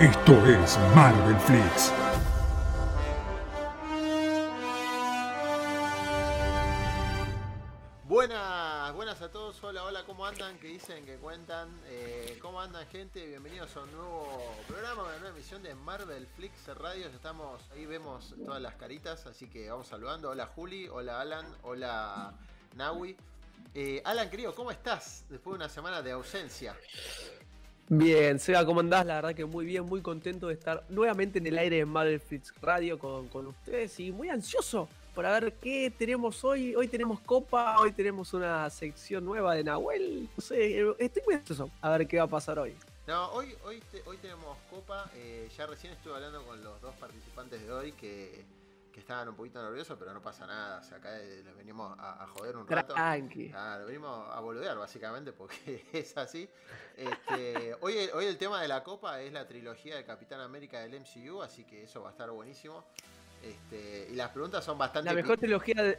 [0.00, 1.92] Esto es Marvel Flix.
[8.04, 10.58] Buenas, buenas a todos, hola, hola, ¿cómo andan?
[10.58, 11.04] ¿Qué dicen?
[11.04, 11.68] ¿Qué cuentan?
[11.88, 13.26] Eh, ¿Cómo andan gente?
[13.26, 17.06] Bienvenidos a un nuevo programa, una nueva emisión de Marvel Flix Radio.
[17.06, 20.30] Ya estamos, ahí vemos todas las caritas, así que vamos saludando.
[20.30, 22.32] Hola Juli, hola Alan, hola
[22.74, 23.18] Nawi.
[23.74, 25.26] Eh, Alan, querido, ¿cómo estás?
[25.28, 26.74] Después de una semana de ausencia.
[27.92, 29.04] Bien, Seba, ¿cómo andás?
[29.04, 32.54] La verdad que muy bien, muy contento de estar nuevamente en el aire de Flix
[32.62, 36.72] Radio con, con ustedes y muy ansioso por ver qué tenemos hoy.
[36.76, 40.28] Hoy tenemos Copa, hoy tenemos una sección nueva de Nahuel.
[40.36, 42.76] No sé, estoy muy ansioso a ver qué va a pasar hoy.
[43.08, 45.10] No, hoy, hoy, hoy tenemos Copa.
[45.16, 48.44] eh, ya recién estuve hablando con los dos participantes de hoy que
[49.10, 50.78] estaban un poquito nerviosos, pero no pasa nada.
[50.78, 52.94] O sea, acá eh, les venimos a, a joder un rato.
[52.94, 53.50] Tranqui.
[53.50, 56.48] Claro, venimos a boludear básicamente porque es así.
[56.96, 60.78] Este, hoy, el- hoy el tema de la copa es la trilogía de Capitán América
[60.80, 62.84] del MCU, así que eso va a estar buenísimo.
[63.42, 65.08] Este, y las preguntas son bastante...
[65.10, 65.98] La mejor trilogía de.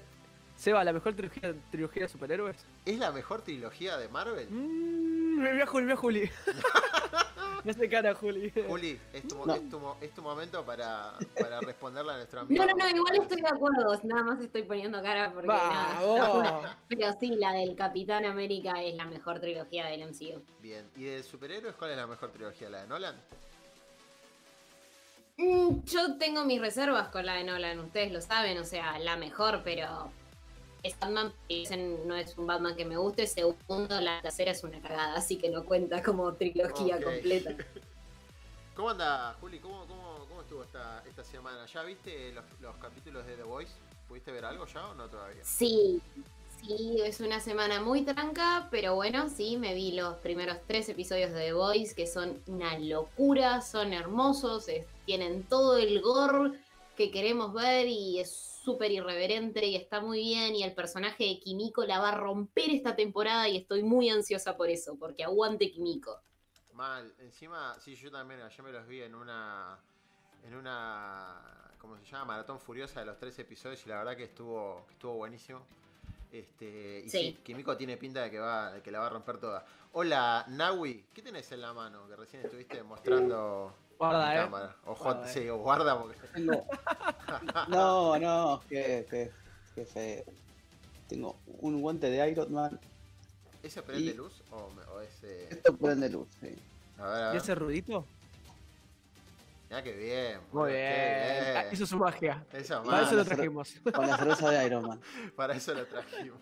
[0.56, 2.56] Seba, la mejor trilogía, trilogía de superhéroes.
[2.86, 4.48] ¿Es la mejor trilogía de Marvel?
[4.50, 6.32] Mmm, me voy a Juli, me voy a Juli.
[7.66, 8.52] me hace cara, Juli.
[8.68, 9.56] Juli, es tu, mo- No.
[9.56, 12.66] es tu mo- es tu momento para, para responderle a nuestro amigo.
[12.66, 16.78] No, no, no, igual estoy de acuerdo, nada más estoy poniendo cara porque nada.
[16.88, 20.42] Pero sí, la del Capitán América es la mejor trilogía del MCU.
[20.60, 22.70] Bien, ¿y de superhéroes cuál es la mejor trilogía?
[22.70, 23.16] ¿La de Nolan?
[25.38, 29.16] Mm, yo tengo mis reservas con la de Nolan, ustedes lo saben, o sea, la
[29.18, 30.12] mejor, pero
[30.84, 34.82] es Batman, dicen no es un Batman que me guste, segundo, la tercera es una
[34.82, 37.56] cagada, así que no cuenta como trilogía completa.
[38.76, 39.60] ¿Cómo anda, Juli?
[39.60, 41.66] ¿Cómo, cómo, cómo estuvo esta, esta semana?
[41.66, 43.74] ¿Ya viste los, los capítulos de The Voice?
[44.08, 45.44] ¿Pudiste ver algo ya o no todavía?
[45.44, 46.02] Sí,
[46.62, 51.32] sí, es una semana muy tranca, pero bueno, sí, me vi los primeros tres episodios
[51.32, 56.58] de The Voice, que son una locura, son hermosos, es- tienen todo el gore
[56.96, 61.40] que queremos ver y es súper irreverente y está muy bien y el personaje de
[61.40, 65.72] Kimiko la va a romper esta temporada y estoy muy ansiosa por eso, porque aguante
[65.72, 66.22] Kimiko.
[66.74, 69.78] Mal, encima, sí, yo también ayer me los vi en una.
[70.44, 71.72] En una.
[71.80, 72.26] ¿Cómo se llama?
[72.26, 75.62] Maratón Furiosa de los tres episodios y la verdad que estuvo, que estuvo buenísimo.
[76.32, 77.18] Este, y sí.
[77.18, 77.40] Sí.
[77.44, 79.66] Kimiko tiene pinta de que, va, de que la va a romper toda.
[79.94, 82.08] Hola, Nawi, ¿qué tenés en la mano?
[82.08, 83.76] Que recién estuviste mostrando.
[84.02, 84.38] Guarda, eh.
[84.38, 84.76] cámara.
[84.86, 85.34] O Guarda, eh.
[85.34, 86.18] sí, o guarda porque.
[86.34, 86.66] Tengo-
[87.70, 89.32] No, no, que, que,
[89.86, 90.26] que.
[91.08, 92.80] Tengo un guante de Iron Man.
[93.62, 95.54] ¿Ese prende Y- luz o, me- o ese.?
[95.54, 96.56] Esto prende luz, sí.
[96.98, 98.06] A ver, a ¿Y ese rudito?
[99.70, 100.40] Mirá que bien.
[100.52, 101.58] Muy qué bien.
[101.58, 102.44] Ah, Hizo su magia.
[102.54, 103.74] Eso, Para eso lo trajimos.
[103.94, 105.00] Con la cerveza de Iron Man.
[105.36, 106.40] Para eso lo trajimos.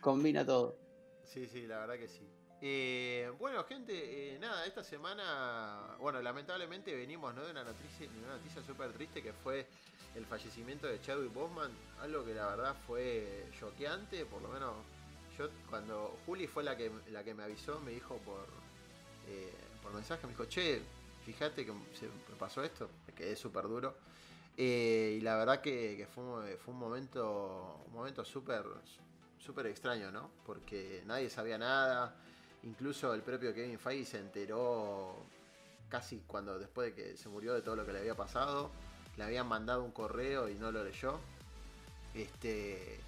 [0.00, 0.76] Combina todo.
[1.24, 2.28] Sí, sí, la verdad que sí.
[2.60, 7.44] Eh, bueno, gente, eh, nada, esta semana, bueno, lamentablemente venimos ¿no?
[7.44, 9.66] de una noticia, de una noticia súper triste que fue
[10.14, 11.70] el fallecimiento de Chadwick Boseman,
[12.00, 14.74] algo que la verdad fue choqueante, por lo menos
[15.36, 18.46] yo cuando Juli fue la que, la que me avisó, me dijo por,
[19.28, 20.80] eh, por mensaje, me dijo, che,
[21.24, 23.96] fíjate que se pasó esto, me quedé súper duro.
[24.56, 28.64] Y la verdad que, fue, fue un momento un momento súper
[29.44, 30.30] súper extraño, ¿no?
[30.46, 32.16] Porque nadie sabía nada.
[32.64, 35.16] Incluso el propio Kevin Feige se enteró
[35.88, 38.70] casi cuando después de que se murió de todo lo que le había pasado.
[39.16, 41.20] Le habían mandado un correo y no lo leyó.
[42.14, 42.98] Este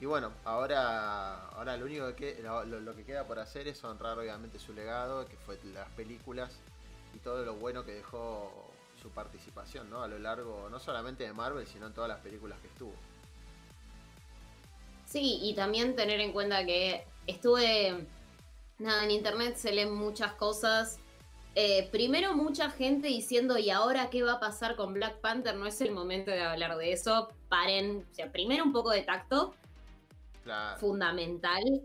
[0.00, 4.58] y bueno, ahora ahora lo único que lo que queda por hacer es honrar obviamente
[4.58, 6.58] su legado, que fue las películas
[7.14, 8.70] y todo lo bueno que dejó
[9.02, 10.02] su participación, ¿no?
[10.02, 12.94] A lo largo no solamente de Marvel, sino en todas las películas que estuvo.
[15.06, 18.06] Sí, y también tener en cuenta que estuve,
[18.80, 20.98] nada, en internet se leen muchas cosas.
[21.54, 25.56] Eh, primero mucha gente diciendo, ¿y ahora qué va a pasar con Black Panther?
[25.56, 27.28] No es el momento de hablar de eso.
[27.48, 29.54] Paren, o sea, primero un poco de tacto,
[30.44, 30.78] Claro.
[30.78, 31.82] fundamental.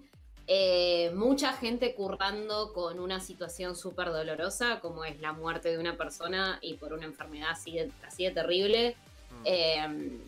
[0.48, 5.98] Eh, mucha gente currando con una situación súper dolorosa, como es la muerte de una
[5.98, 8.96] persona y por una enfermedad así de, así de terrible.
[9.32, 9.42] Mm.
[9.46, 10.20] Eh,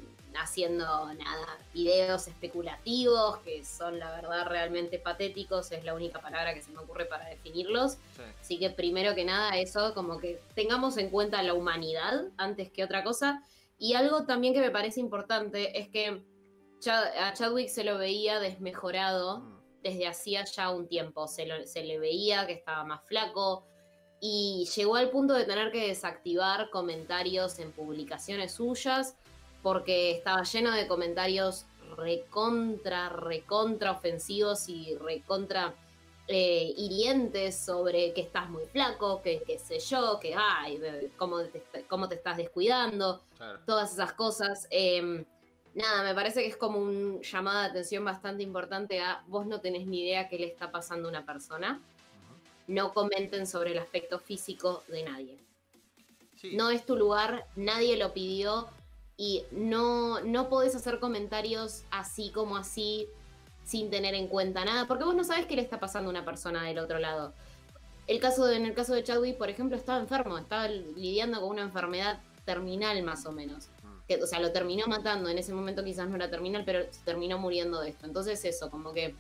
[0.42, 6.62] haciendo nada, videos especulativos que son la verdad realmente patéticos, es la única palabra que
[6.62, 7.94] se me ocurre para definirlos.
[8.16, 8.22] Sí.
[8.42, 12.84] Así que primero que nada eso, como que tengamos en cuenta la humanidad antes que
[12.84, 13.44] otra cosa.
[13.80, 16.22] Y algo también que me parece importante es que
[17.20, 19.58] a Chadwick se lo veía desmejorado Mm.
[19.84, 21.28] desde hacía ya un tiempo.
[21.28, 23.66] Se, lo- se le veía que estaba más flaco
[24.20, 29.16] y llegó al punto de tener que desactivar comentarios en publicaciones suyas
[29.62, 31.66] porque estaba lleno de comentarios
[31.96, 35.74] recontra, recontra ofensivos y recontra
[36.28, 40.82] eh, hirientes sobre que estás muy flaco, que qué sé yo, que ay,
[41.16, 43.60] cómo te, cómo te estás descuidando Claro.
[43.66, 44.68] todas esas cosas.
[44.70, 45.24] Eh,
[45.74, 49.62] nada, me parece que es como un llamado de atención bastante importante a vos no
[49.62, 51.82] tenés ni idea qué le está pasando a una persona.
[52.68, 55.38] No comenten sobre el aspecto físico de nadie.
[56.36, 56.56] Sí.
[56.58, 58.68] No es tu lugar, nadie lo pidió
[59.18, 63.08] y no, no podés hacer comentarios así como así
[63.66, 66.24] sin tener en cuenta nada, porque vos no sabés qué le está pasando a una
[66.24, 67.34] persona del otro lado.
[68.06, 71.50] El caso de- en el caso de Chadwick, por ejemplo, estaba enfermo, estaba lidiando con
[71.50, 73.68] una enfermedad terminal más o menos.
[73.84, 74.08] Mm.
[74.08, 77.02] Que, o sea, lo terminó matando, en ese momento quizás no era terminal, pero se
[77.04, 78.06] terminó muriendo de esto.
[78.06, 79.14] Entonces eso, como que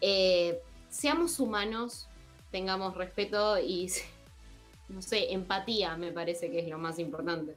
[0.00, 2.06] eh, seamos humanos,
[2.50, 3.90] tengamos respeto y,
[4.88, 7.56] no sé, empatía me parece que es lo más importante.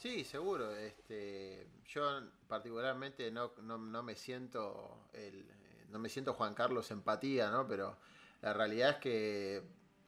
[0.00, 0.74] Sí, seguro.
[0.74, 5.44] Este, yo particularmente no, no, no me siento el,
[5.90, 7.66] no me siento Juan Carlos empatía, ¿no?
[7.68, 7.96] Pero
[8.40, 9.62] la realidad es que,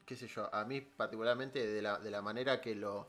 [0.06, 3.06] qué sé yo, a mí particularmente de la, de la manera que lo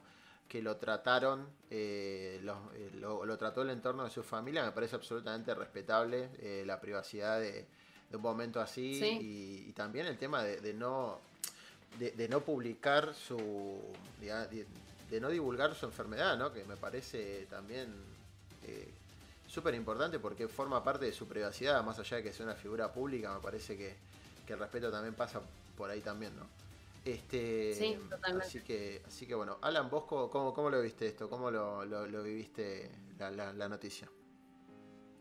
[0.50, 4.72] que lo trataron, eh, lo, eh, lo- lo trató el entorno de su familia, me
[4.72, 7.66] parece absolutamente respetable eh, la privacidad de,
[8.10, 9.18] de un momento así Sí.
[9.66, 11.20] y, y también el tema de, de no
[11.98, 13.82] de, de no publicar su
[15.14, 16.52] de, no divulgar su enfermedad, ¿no?
[16.52, 17.94] Que me parece también
[18.66, 18.90] eh,
[19.48, 22.92] súper importante porque forma parte de su privacidad, más allá de que sea una figura
[22.92, 23.96] pública, me parece que,
[24.48, 25.42] que el respeto también pasa
[25.78, 26.48] por ahí también, ¿no?
[27.06, 28.48] Este, Sí, totalmente.
[28.48, 31.84] Así que, así que bueno, Alan, vos cómo, cómo, cómo lo viste esto, cómo lo,
[31.86, 32.90] lo- lo viviste
[33.20, 34.08] la, la- la noticia.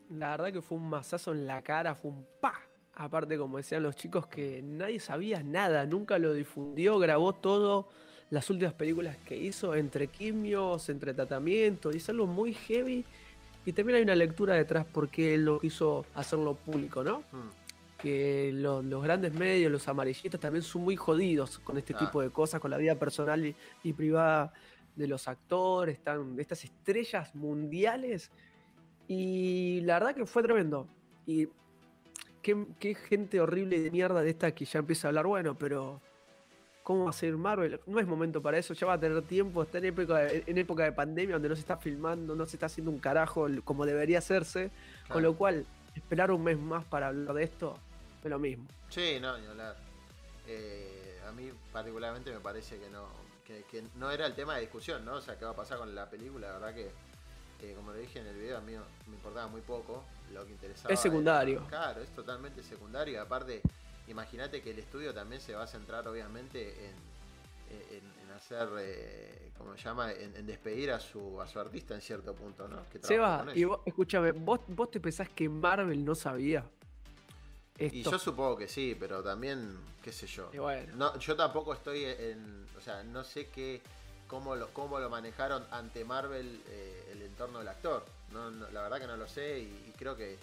[0.09, 2.53] La verdad que fue un mazazo en la cara, fue un pa.
[2.95, 7.89] Aparte, como decían los chicos, que nadie sabía nada, nunca lo difundió, grabó todo,
[8.33, 13.05] las últimas películas que hizo, entre quimios, entre tratamientos, y es algo muy heavy.
[13.65, 17.19] Y también hay una lectura detrás porque él no quiso hacerlo público, ¿no?
[17.31, 17.49] Mm,
[18.01, 21.99] que lo- los grandes medios, los amarillistas también son muy jodidos con este Ah.
[21.99, 24.51] tipo de cosas, con la vida personal y, y privada
[24.95, 28.31] de los actores, están, de estas estrellas mundiales.
[29.07, 30.87] Y la verdad que fue tremendo.
[31.25, 31.47] Y
[32.41, 36.01] qué, qué gente horrible de mierda de esta que ya empieza a hablar, bueno, pero
[36.83, 37.79] ¿cómo va a ser Marvel?
[37.87, 40.57] No es momento para eso, ya va a tener tiempo, está en época de, en
[40.57, 43.85] época de pandemia donde no se está filmando, no se está haciendo un carajo como
[43.85, 44.69] debería hacerse,
[45.09, 45.65] con lo cual
[45.95, 47.77] esperar un mes más para hablar de esto
[48.23, 48.65] es lo mismo.
[48.89, 49.75] Sí, no, ni hablar.
[50.47, 53.07] Eh, a mí particularmente me parece que no,
[53.45, 55.15] que, que no era el tema de discusión, ¿no?
[55.15, 56.91] O sea, qué va a pasar con la película, la verdad que,
[57.59, 58.73] que, como lo dije en el video, a mí
[59.07, 60.03] me importaba muy poco
[60.33, 60.93] lo que interesaba.
[60.93, 61.59] Es secundario.
[61.59, 63.21] era- claro, es totalmente secundario.
[63.21, 63.61] Aparte,
[64.07, 66.95] imagínate que el estudio también se va a centrar, obviamente, en,
[67.97, 70.11] en- en hacer, eh, ¿cómo se llama?
[70.11, 72.83] En, en despedir a su, a su artista en cierto punto, ¿no?
[72.91, 76.65] Que Seba, y vos, escúchame, ¿vos, vos te pensás que Marvel no sabía
[77.77, 77.97] esto.
[77.97, 80.49] Y yo supongo que sí, pero también, qué sé yo.
[80.53, 80.95] Y bueno.
[80.95, 82.65] No, yo tampoco estoy en.
[82.77, 83.81] O sea, no sé qué.
[84.27, 88.03] Cómo lo, cómo lo manejaron ante Marvel eh, el entorno del actor.
[88.31, 90.37] No, no, la verdad que no lo sé y, y creo que.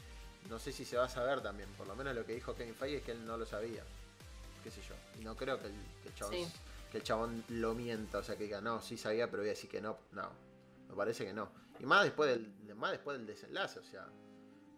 [0.48, 1.68] No sé si se va a saber también.
[1.76, 3.82] Por lo menos lo que dijo Kevin Feige es que él no lo sabía.
[4.64, 4.94] Qué sé yo.
[5.20, 6.46] Y no creo que el, que el chabón, Sí.
[6.90, 8.18] que el chabón lo mienta.
[8.18, 9.96] O sea, que diga, no, sí sabía, pero voy a decir que no.
[10.12, 10.28] No.
[10.88, 11.50] Me parece que no.
[11.78, 13.78] Y más después del, más después del desenlace.
[13.78, 14.06] O sea,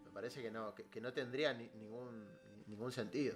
[0.04, 2.26] me parece que no, que, que no tendría ni- ningún,
[2.66, 3.34] ningún sentido.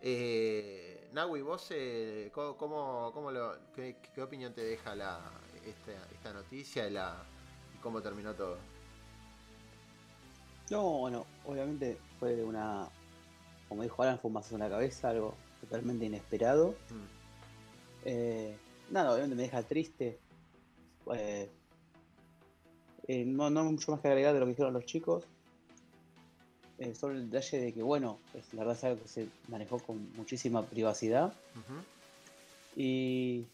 [0.00, 5.20] Eh, Nahui, vos, eh, ¿cómo, cómo- cómo lo, qué, qué opinión te deja la,
[5.66, 7.22] esta, esta noticia y, la,
[7.74, 8.56] y cómo terminó todo?
[10.70, 12.88] No, bueno, obviamente fue una,
[13.68, 16.74] como dijo Alan, fue un mazazo en la cabeza, algo totalmente inesperado.
[16.90, 17.18] Mm,
[18.04, 18.56] Eh,
[18.90, 20.18] nada, obviamente me deja triste.
[21.12, 21.50] Eh,
[23.06, 25.24] eh, no, no mucho más que agregar de lo que dijeron los chicos.
[26.78, 29.78] Eh, solo el detalle de que, bueno, es, la verdad es algo que se manejó
[29.78, 31.32] con muchísima privacidad.
[32.76, 33.46] Y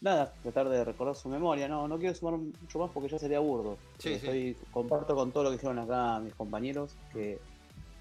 [0.00, 1.68] nada, tratar de recordar su memoria.
[1.68, 3.76] No, no quiero sumar mucho más porque ya sería burdo.
[3.98, 4.26] Sí, Eh, sí.
[4.26, 7.40] estoy- comparto con todo lo que dijeron acá mis compañeros, que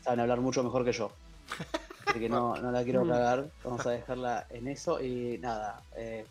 [0.04, 1.12] saben hablar mucho mejor que yo.
[2.08, 3.10] Así que no, no la quiero Mm.
[3.10, 3.52] cagar.
[3.64, 5.02] Vamos a dejarla en eso.
[5.02, 6.26] Y nada, eh,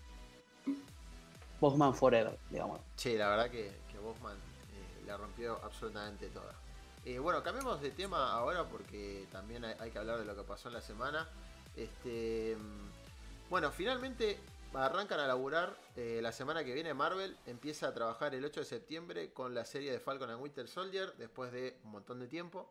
[1.61, 2.81] Bosman Forever, digamos.
[2.97, 6.53] Sí, la verdad que, que Bosman, eh, la rompió absolutamente toda.
[7.05, 10.43] Eh, bueno, cambiemos de tema ahora porque también hay, hay que hablar de lo que
[10.43, 11.29] pasó en la semana.
[11.77, 14.39] Este, mm, bueno, finalmente
[14.75, 17.37] arrancan a laburar eh, la semana que viene Marvel.
[17.47, 21.15] Empieza a trabajar el 8 de septiembre con la serie de Falcon and Winter Soldier
[21.17, 22.71] después de un montón de tiempo.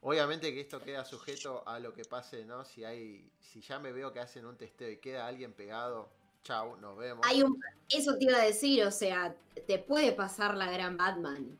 [0.00, 2.64] Obviamente que esto queda sujeto a lo que pase, ¿no?
[2.64, 6.08] Si hay, si ya me veo que hacen un testeo y queda alguien pegado,
[6.44, 7.26] chau, nos vemos.
[7.26, 9.34] Hay un, eso te iba a decir, o sea,
[9.66, 11.58] te puede pasar la gran Batman.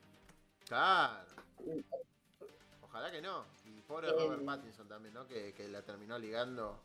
[0.67, 1.27] Claro.
[2.83, 3.45] Ojalá que no.
[3.65, 4.13] Y pobre Eh.
[4.13, 5.27] Robert Pattinson también, ¿no?
[5.27, 6.79] Que, que la terminó ligando.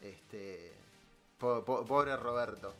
[0.00, 0.85] Este.
[1.38, 2.72] Po- po- pobre Roberto.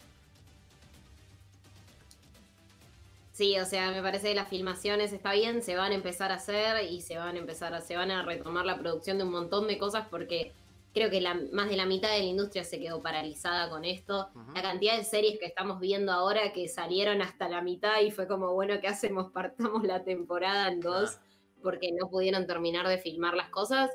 [3.32, 6.36] Sí, o sea, me parece que las filmaciones está bien, se van a empezar a
[6.36, 9.30] hacer y se van a empezar a, se van a retomar la producción de un
[9.30, 10.52] montón de cosas porque
[10.94, 14.30] creo que la, más de la mitad de la industria se quedó paralizada con esto.
[14.54, 18.26] La cantidad de series que estamos viendo ahora que salieron hasta la mitad y fue
[18.26, 19.30] como, bueno, ¿qué hacemos?
[19.32, 21.18] Partamos la temporada en dos
[21.62, 23.90] porque no pudieron terminar de filmar las cosas.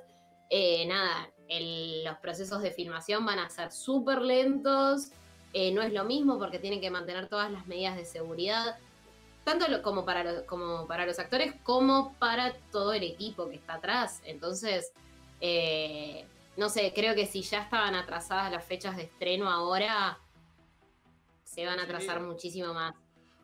[0.52, 5.12] Eh, nada, el- los procesos de filmación van a ser súper lentos.
[5.54, 8.78] eh, no es lo mismo porque tienen que mantener todas las medidas de seguridad
[9.44, 13.56] tanto lo- como, para los, como para los actores como para todo el equipo que
[13.58, 14.22] está atrás.
[14.24, 14.94] Entonces,
[15.42, 20.20] eh, no sé, creo que si ya estaban atrasadas las fechas de estreno ahora,
[21.44, 21.86] se van a Sí.
[21.86, 22.96] atrasar muchísimo más.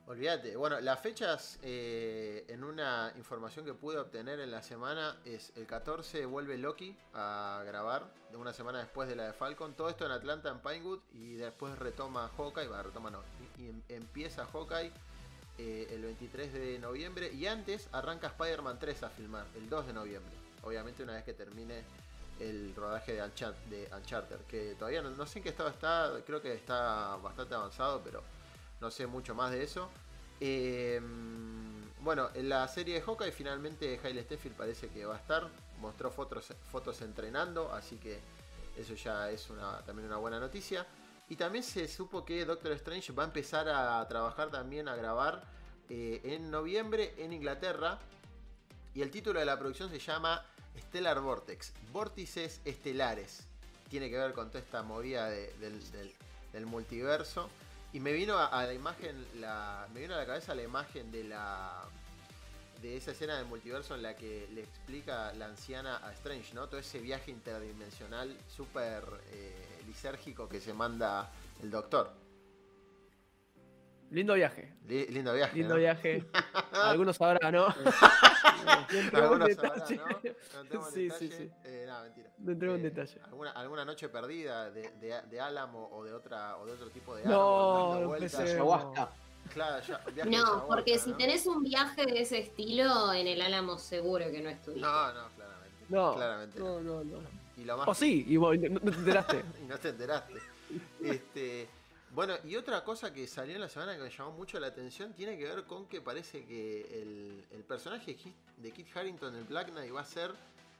[0.07, 0.55] Olvídate.
[0.55, 5.65] Bueno, las fechas eh, en una información que pude obtener en la semana es el
[5.67, 9.73] 14 vuelve Loki a grabar, de una semana después de la de Falcon.
[9.73, 13.21] Todo esto en Atlanta, en Pinewood, y después retoma Hawkeye, va, retoma no,
[13.57, 14.93] y, em- empieza Hawkeye
[15.57, 19.93] eh, el 23 de noviembre y antes arranca Spider-Man 3 a filmar, el 2 de
[19.93, 20.31] noviembre.
[20.63, 21.83] Obviamente una vez que termine
[22.39, 23.89] el rodaje de, Unchar- de
[24.47, 28.21] que todavía no sé en qué estado está, creo que está bastante avanzado, pero
[28.81, 29.89] no sé mucho más de eso.
[30.39, 31.01] Eh,
[32.01, 35.48] bueno, en la serie de Hawkeye finalmente Hailey Steffield parece que va a estar,
[35.79, 38.19] mostró fotos, fotos entrenando, así que
[38.77, 40.86] eso ya es una, también una buena noticia.
[41.29, 45.43] Y también se supo que Doctor Strange va a empezar a trabajar también, a grabar
[45.89, 48.00] eh, en noviembre en Inglaterra.
[48.93, 50.46] Y el título de la producción se llama
[50.79, 53.46] Stellar Vortex, Vórtices Estelares.
[53.89, 56.13] Tiene que ver con toda esta movida de- del, del-
[56.53, 57.50] del multiverso.
[57.97, 61.23] Y me vino a, la imagen, la, me vino a la cabeza la imagen de
[61.23, 61.83] la
[62.79, 66.67] de esa escena del multiverso en la que le explica la anciana a Strange, ¿no?
[66.67, 71.31] Todo ese viaje interdimensional súper eh, lisérgico que se manda
[71.63, 72.13] el doctor.
[74.11, 74.73] Lindo viaje.
[74.87, 75.55] Li- lindo viaje.
[75.57, 75.79] Lindo ¿no?
[75.79, 76.25] viaje.
[76.73, 77.67] Algunos sabrán, ¿no?
[78.67, 79.95] No en Algunos sabrán, detalle.
[79.97, 80.79] ¿no?
[80.79, 81.49] No en Sí, sí, sí.
[81.63, 82.29] Eh, nada, mentira.
[82.39, 83.21] No entremos en Eh, detalle.
[83.25, 87.15] Alguna, alguna noche perdida de, de, de álamo o de otra o de otro tipo
[87.15, 88.49] de No, dando no empecemos.
[88.51, 89.09] Ayahuasca.
[89.53, 91.17] Claro, ya, viaje No, ayahuasca, porque si ¿no?
[91.17, 94.81] tenés un viaje de ese estilo, en el Álamo seguro que no estuviste.
[94.85, 95.85] No, no, claramente.
[95.89, 97.19] No, claramente no, no, no.
[97.57, 99.43] Y lo más O sí, y vos no, no te enteraste.
[99.63, 100.33] y no te enteraste.
[101.01, 101.69] Este,
[102.17, 105.13] bueno, y otra cosa que salió en la semana que me llamó mucho la atención
[105.13, 108.17] tiene que ver con que parece que el, el personaje
[108.57, 110.31] de Kit- Harington en Black Knight va a ser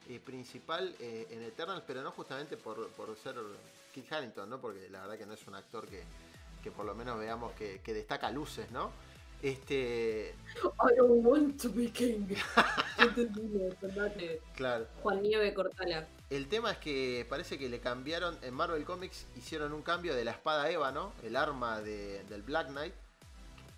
[0.10, 3.36] eh, principal eh, en Eternals, pero no justamente por, por ser
[3.94, 4.60] Kit Harington, ¿no?
[4.60, 6.02] Porque la verdad que no es un actor que,
[6.64, 8.92] que por lo menos veamos que destaca luces, ¿no?
[9.42, 12.28] Este, I don't want to be king.
[14.56, 14.88] Claro.
[15.04, 16.08] Juan Nieve Cortala.
[16.30, 20.26] El tema es que parece que le cambiaron, en Marvel Comics hicieron un cambio de
[20.26, 21.14] la espada Eva, ¿no?
[21.24, 22.94] El arma de- del Black Knight.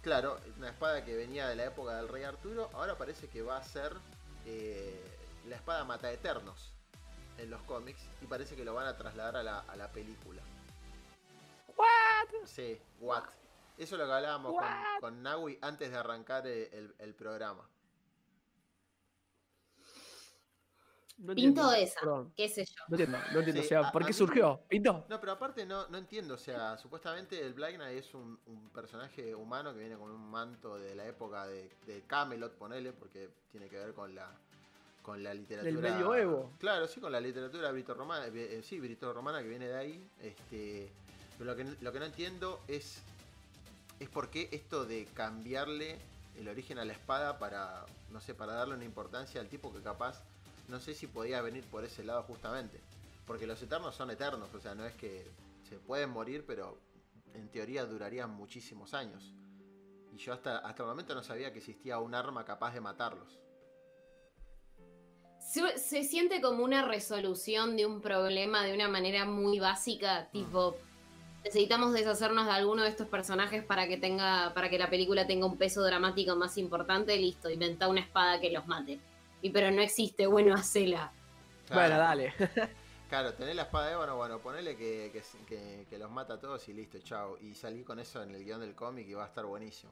[0.01, 3.57] Claro, una espada que venía de la época del Rey Arturo, ahora parece que va
[3.57, 3.91] a ser
[4.45, 4.97] eh,
[5.47, 6.71] la espada Mata Eternos
[7.37, 10.41] en los cómics y parece que lo van a trasladar a la, a la película.
[11.75, 12.45] ¿What?
[12.45, 13.23] Sí, what?
[13.79, 14.67] Eso es lo que hablábamos con,
[14.99, 17.67] con Naui antes de arrancar eh, el, el programa.
[21.17, 22.31] No Pinto esa, perdón.
[22.35, 22.73] qué sé yo.
[22.87, 23.61] No entiendo, no entiendo.
[23.61, 24.61] Sí, o sea, a- ¿por qué mí- surgió?
[24.69, 25.05] ¿Pintó?
[25.09, 28.69] No, pero aparte no, no entiendo, o sea, supuestamente el Black Knight es un, un
[28.69, 33.29] personaje humano que viene con un manto de la época de, de Camelot, ponele, porque
[33.51, 34.31] tiene que ver con la
[35.01, 35.91] con la literatura...
[35.93, 36.51] medioevo.
[36.59, 40.09] Claro, sí, con la literatura brito-romana, eh, sí, brito-romana que viene de ahí.
[40.21, 40.91] Este,
[41.37, 43.01] pero lo que, lo que no entiendo es,
[43.99, 45.97] es por qué esto de cambiarle
[46.37, 49.81] el origen a la espada para, no sé, para darle una importancia al tipo que
[49.81, 50.23] capaz,
[50.67, 52.79] no sé si podía venir por ese lado justamente.
[53.27, 55.27] Porque los eternos son eternos, o sea, no es que
[55.67, 56.77] se pueden morir, pero
[57.33, 59.33] en teoría durarían muchísimos años.
[60.13, 63.39] Y yo hasta, hasta el momento no sabía que existía un arma capaz de matarlos.
[65.39, 70.77] Se, se siente como una resolución de un problema de una manera muy básica, tipo,
[71.49, 75.45] necesitamos deshacernos de alguno de estos personajes para que tenga, para que la película tenga
[75.47, 78.99] un peso dramático más importante, listo, inventa una espada que los mate.
[79.41, 81.11] Y pero no existe, bueno, hacela.
[81.67, 81.81] Claro.
[81.81, 82.33] Bueno, dale.
[83.09, 86.39] Claro, tenés la espada de Ébano, bueno, ponele que, que, que- que los mata a
[86.39, 87.39] todos y listo, chao.
[87.41, 89.91] Y salí con eso en el guion del cómic y va a estar buenísimo.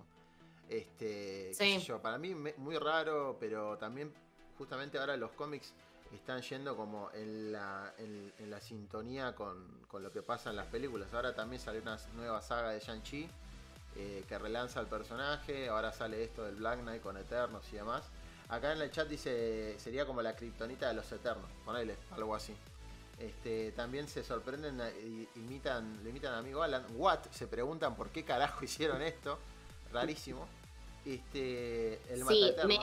[0.70, 1.80] Este, qué Sí.
[1.80, 4.14] sé yo, para mí me- muy raro, pero también
[4.58, 5.74] justamente ahora los cómics
[6.14, 10.56] están yendo como en la, en, en la sintonía con, con lo que pasa en
[10.56, 11.14] las películas.
[11.14, 13.30] Ahora también salió una nueva saga de Shang-Chi
[13.96, 15.70] eh, que relanza al personaje.
[15.70, 18.04] Ahora sale esto del Black Knight con Eternos y demás.
[18.50, 22.56] Acá en el chat dice sería como la kriptonita de los Eternos, ponele, algo así.
[23.20, 26.86] Este, también se sorprenden y imitan, le imitan a amigo Alan.
[26.96, 27.20] What?
[27.32, 29.38] Se preguntan por qué carajo hicieron esto.
[29.92, 30.48] Rarísimo.
[31.04, 32.78] Este, el Sí, me,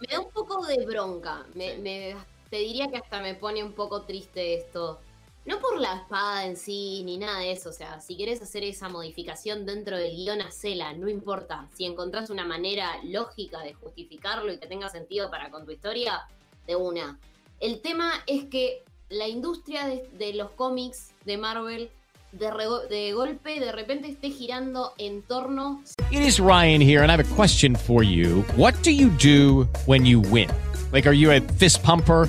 [0.00, 1.44] me da un poco de bronca.
[1.54, 1.80] Me, Sí.
[1.82, 5.00] me- te diría que hasta me pone un poco triste esto.
[5.44, 7.70] No por la espada en sí, ni nada de eso.
[7.70, 11.66] O sea, si querés hacer esa modificación dentro del guion, hacela, no importa.
[11.76, 16.28] Si encontrás una manera lógica de justificarlo y que tenga sentido para con tu historia,
[16.68, 17.18] de una.
[17.58, 21.90] El tema es que la industria de, los cómics de Marvel,
[22.30, 25.82] de, golpe, de repente esté girando en torno
[26.12, 28.44] It Ryan here, and I have a question for you.
[28.56, 30.06] What do you do when
[31.58, 32.28] fist pumper?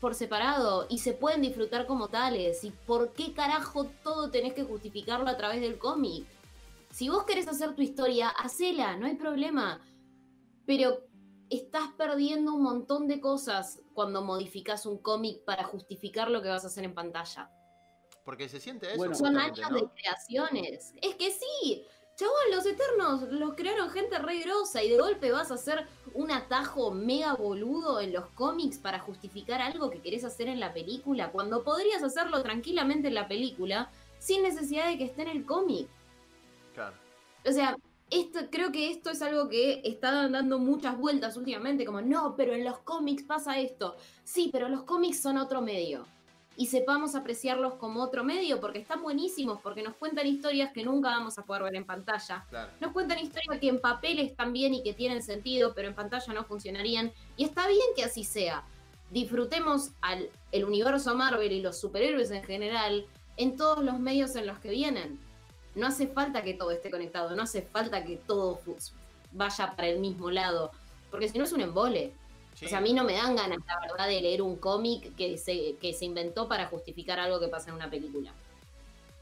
[0.00, 2.64] por separado y se pueden disfrutar como tales.
[2.64, 6.26] ¿Y por qué carajo todo tenés que justificarlo a través del cómic?
[6.90, 9.80] Si vos querés hacer tu historia, hacela, no hay problema.
[10.66, 11.04] Pero
[11.50, 16.64] estás perdiendo un montón de cosas cuando modificas un cómic para justificar lo que vas
[16.64, 17.50] a hacer en pantalla.
[18.24, 18.96] Porque se siente eso.
[18.98, 19.14] Bueno.
[19.14, 19.76] Son años ¿no?
[19.76, 20.92] de creaciones.
[21.00, 21.86] Es que sí.
[22.18, 26.32] Chabón, los Eternos los crearon gente re grosa y de golpe vas a hacer un
[26.32, 31.30] atajo mega boludo en los cómics para justificar algo que querés hacer en la película,
[31.30, 35.86] cuando podrías hacerlo tranquilamente en la película sin necesidad de que esté en el cómic.
[36.74, 36.96] Claro.
[37.46, 37.76] O sea,
[38.10, 42.52] esto, creo que esto es algo que está dando muchas vueltas últimamente, como, no, pero
[42.52, 43.94] en los cómics pasa esto.
[44.24, 46.04] Sí, pero los cómics son otro medio.
[46.58, 51.08] Y sepamos apreciarlos como otro medio, porque están buenísimos, porque nos cuentan historias que nunca
[51.08, 52.44] vamos a poder ver en pantalla.
[52.50, 52.72] Claro.
[52.80, 56.34] Nos cuentan historias que en papel están bien y que tienen sentido, pero en pantalla
[56.34, 57.12] no funcionarían.
[57.36, 58.64] Y está bien que así sea.
[59.10, 64.46] Disfrutemos al el universo Marvel y los superhéroes en general en todos los medios en
[64.46, 65.18] los que vienen.
[65.74, 68.60] No hace falta que todo esté conectado, no hace falta que todo
[69.32, 70.72] vaya para el mismo lado,
[71.10, 72.12] porque si no es un embole.
[72.58, 72.66] Sí.
[72.66, 75.38] O sea, a mí no me dan ganas, la verdad, de leer un cómic que
[75.38, 78.32] se, que se inventó para justificar algo que pasa en una película.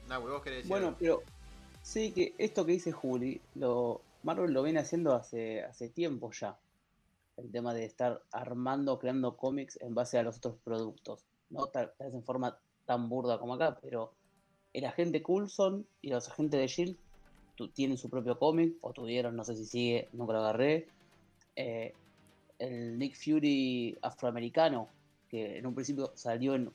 [0.09, 0.99] Nahue, vos querés decir Bueno, algo?
[0.99, 1.23] pero
[1.83, 6.57] sí que esto que dice Juli, lo, Marvel lo viene haciendo hace, hace tiempo ya.
[7.37, 11.27] El tema de estar armando, creando cómics en base a los otros productos.
[11.51, 14.15] No tal tal vez en forma tan burda como acá, pero
[14.73, 16.97] el agente Coulson y los agentes de Shield
[17.75, 20.89] tienen su propio cómic, o tuvieron, no sé si sigue, nunca lo agarré.
[21.57, 21.95] Eh,
[22.59, 24.89] el Nick Fury afroamericano,
[25.29, 26.71] que en un principio salió en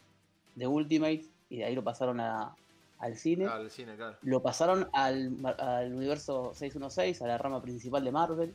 [0.57, 2.55] The Ultimate y de ahí lo pasaron a-
[2.99, 3.47] al cine.
[3.49, 4.15] Ah, el cine, claro.
[4.21, 8.53] Lo pasaron al, al universo 616, a la rama principal de Marvel.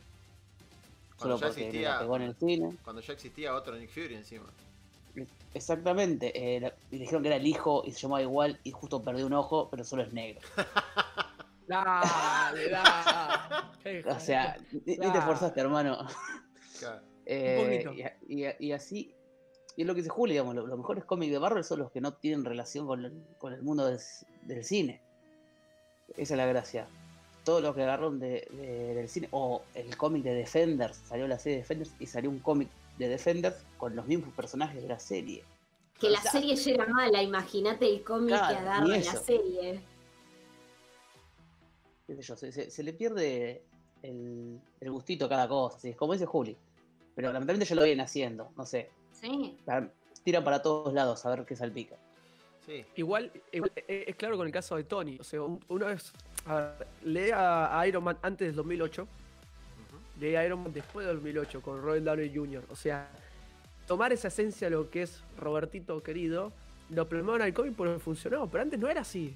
[1.17, 2.77] Cuando Solo ya existía- la pegó en el cine.
[2.83, 4.45] Cuando ya existía otro Nick Fury encima.
[5.53, 6.31] Exactamente.
[6.55, 9.25] eh, la- y dijeron que era el hijo y se llamaba igual y justo perdió
[9.25, 10.39] un ojo, pero solo es negro.
[11.67, 14.03] Dale, dale.
[14.15, 15.19] O sea, ni, ni te Claro.
[15.19, 15.97] esforzaste, hermano.
[16.79, 17.01] Claro.
[17.29, 17.93] Eh, poquito.
[18.27, 19.13] y, así.
[19.75, 21.91] Y es lo que dice Julio, digamos, lo- los mejores cómics de Marvel son los
[21.91, 25.01] que no tienen relación con el, con el mundo del, cine.
[26.15, 26.87] Esa es la gracia.
[27.43, 31.37] Todo lo que agarraron de, de- del cine, o el cómic de Defenders, salió la
[31.37, 34.99] serie de Defenders y salió un cómic de Defenders con los mismos personajes de la
[34.99, 35.43] serie.
[35.99, 39.05] Que la O sea, serie ya era mala, imagínate el cómic Claro, que agarra en
[39.05, 39.81] la serie.
[42.07, 43.61] qué sé yo, se, se- se le pierde
[44.01, 46.55] el, el gustito a cada cosa, es como dice Juli.
[47.17, 48.89] Pero lamentablemente ya lo vienen haciendo, no sé.
[49.11, 49.57] Sí.
[50.23, 51.95] Tiran para todos lados a ver qué salpica.
[52.65, 52.85] Sí.
[52.95, 55.17] Igual, igual, eh, es claro con el caso de Tony.
[55.19, 56.13] O sea, un- uno es.
[56.45, 59.07] A ver, lee a a Iron Man antes del 2008.
[60.19, 62.63] Lee a Iron Man después del 2008 con Robert Downey Jr.
[62.69, 63.09] O sea,
[63.87, 66.51] tomar esa esencia de lo que es Robertito querido,
[66.91, 68.47] lo plasmaron al cómic porque funcionó.
[68.47, 69.35] Pero antes no era así.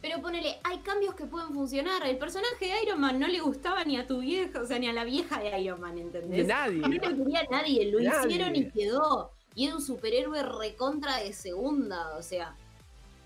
[0.00, 2.06] Pero ponele, hay cambios que pueden funcionar.
[2.06, 4.88] El personaje de Iron Man no le gustaba ni a tu vieja, o sea, ni
[4.88, 6.46] a la vieja de Iron Man, ¿entendés?
[6.46, 6.80] Nadie.
[6.80, 8.26] No quería nadie, lo Nadie.
[8.26, 9.32] hicieron y quedó.
[9.54, 12.56] Y era un superhéroe recontra de segunda, o sea,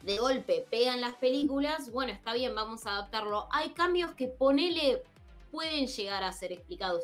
[0.02, 3.46] de golpe pegan las películas, bueno, está bien, vamos a adaptarlo.
[3.52, 5.02] Hay cambios que ponele
[5.50, 7.02] pueden llegar a ser explicados,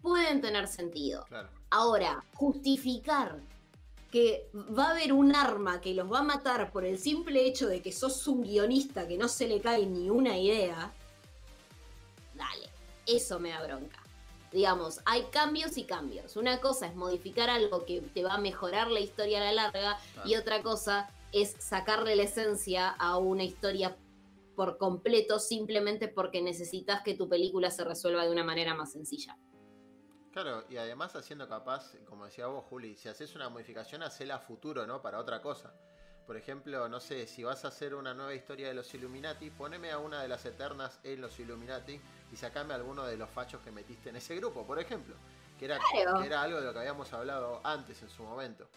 [0.00, 1.24] pueden tener sentido.
[1.28, 1.48] Claro.
[1.70, 3.36] Ahora, justificar
[4.12, 7.66] que va a haber un arma que los va a matar por el simple hecho
[7.66, 10.92] de que sos un guionista que no se le cae ni una idea,
[12.34, 12.68] dale,
[13.06, 14.02] eso me da bronca.
[14.52, 16.36] Digamos, hay cambios y cambios.
[16.36, 19.98] Una cosa es modificar algo que te va a mejorar la historia a la larga
[20.26, 23.96] y otra cosa es sacarle la esencia a una historia
[24.54, 29.38] por completo simplemente porque necesitas que tu película se resuelva de una manera más sencilla.
[30.32, 34.38] Claro, y además haciendo capaz, como decía vos, Juli, si haces una modificación, hacela a
[34.38, 35.02] futuro, ¿no?
[35.02, 35.72] Para otra cosa.
[36.26, 39.90] Por ejemplo, no sé, si vas a hacer una nueva historia de los Illuminati, poneme
[39.90, 42.00] a una de las Eternas en los Illuminati
[42.32, 45.14] y sacame alguno de los fachos que metiste en ese grupo, por ejemplo.
[45.58, 46.20] Que era, Claro.
[46.20, 48.68] que era algo de lo que habíamos hablado antes en su momento.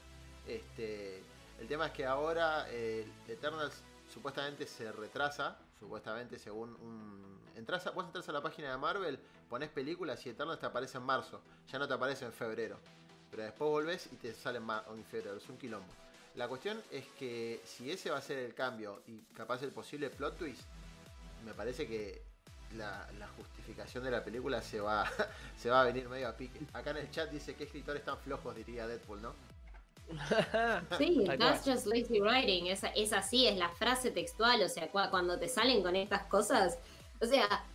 [0.46, 1.24] Este,
[1.60, 7.35] el tema es que ahora eh, Eternals supuestamente se retrasa, supuestamente según un...
[7.56, 10.98] Entras a, vos entras a la página de Marvel, pones películas y Eternals te aparece
[10.98, 11.42] en marzo,
[11.72, 12.78] ya no te aparece en febrero.
[13.32, 15.88] Pero después volvés y te sale en, en febrero, es un quilombo.
[16.36, 20.10] La cuestión es que si ese va a ser el cambio y capaz el posible
[20.10, 20.64] plot twist,
[21.46, 22.24] me parece que
[22.76, 25.10] la, la justificación de la película se va,
[25.58, 26.60] se va a venir medio a pique.
[26.74, 29.34] Acá en el chat dice que escritores tan flojos, diría Deadpool, ¿no?
[30.98, 32.68] Sí, that's just lazy writing.
[32.68, 34.62] Es, es así, es la frase textual.
[34.62, 36.78] O sea, cua- cuando te salen con estas cosas.
[37.22, 37.66] O sea.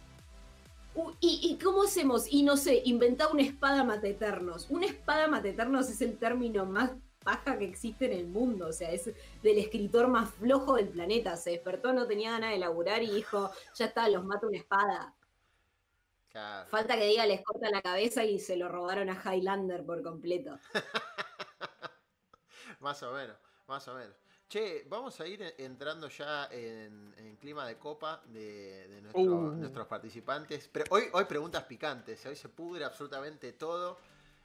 [1.20, 2.26] ¿Y, y cómo hacemos?
[2.30, 4.66] Y no sé, inventar una espada mateternos.
[4.70, 6.90] Una espada mateternos es el término más
[7.22, 8.66] paja que existe en el mundo.
[8.66, 9.06] O sea, es
[9.42, 11.36] del escritor más flojo del planeta.
[11.36, 15.14] Se despertó, no tenía ganas de laburar y dijo: Ya está, los mata una espada.
[16.32, 16.68] Claro.
[16.68, 20.58] Falta que diga, les corta la cabeza y se lo robaron a Highlander por completo.
[22.80, 24.16] Más o menos, más o menos.
[24.50, 29.52] Che, vamos a ir entrando ya en, en clima de copa de, de nuestro- Uh.
[29.52, 30.68] nuestros participantes.
[30.72, 33.96] Pero hoy, hoy preguntas picantes, hoy se pudre absolutamente todo.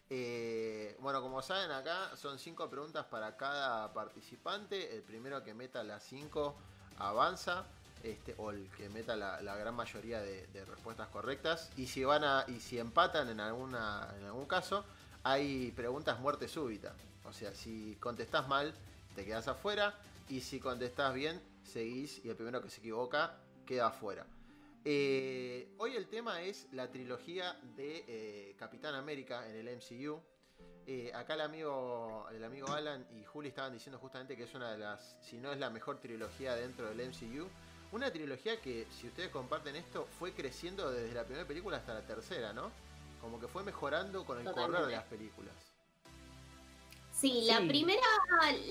[0.07, 4.95] Eh, bueno, como saben acá son cinco preguntas para cada participante.
[4.95, 6.55] El primero que meta las cinco
[6.99, 7.65] avanza.
[8.03, 11.71] Este, o el que meta la, la gran mayoría de, de respuestas correctas.
[11.77, 12.45] Y si van a.
[12.47, 14.07] Y si empatan en alguna.
[14.19, 14.85] en algún caso,
[15.23, 16.93] hay preguntas muerte súbita.
[17.23, 18.71] O sea, si contestás mal,
[19.15, 19.95] te quedas afuera.
[20.29, 22.23] Y si contestás bien, seguís.
[22.23, 24.25] Y el primero que se equivoca, queda afuera.
[24.83, 30.21] Eh, hoy el tema es la trilogía de eh, Capitán América en el MCU.
[30.87, 34.71] Eh, acá el amigo, el amigo Alan y Juli estaban diciendo justamente que es una
[34.71, 37.47] de las, si no es la mejor trilogía dentro del MCU.
[37.91, 42.01] Una trilogía que, si ustedes comparten esto, fue creciendo desde la primera película hasta la
[42.01, 42.71] tercera, ¿no?
[43.21, 44.95] Como que fue mejorando con el correr de Totalmente.
[44.95, 45.74] las películas.
[47.15, 47.67] Sí, la Sí.
[47.67, 48.01] primera,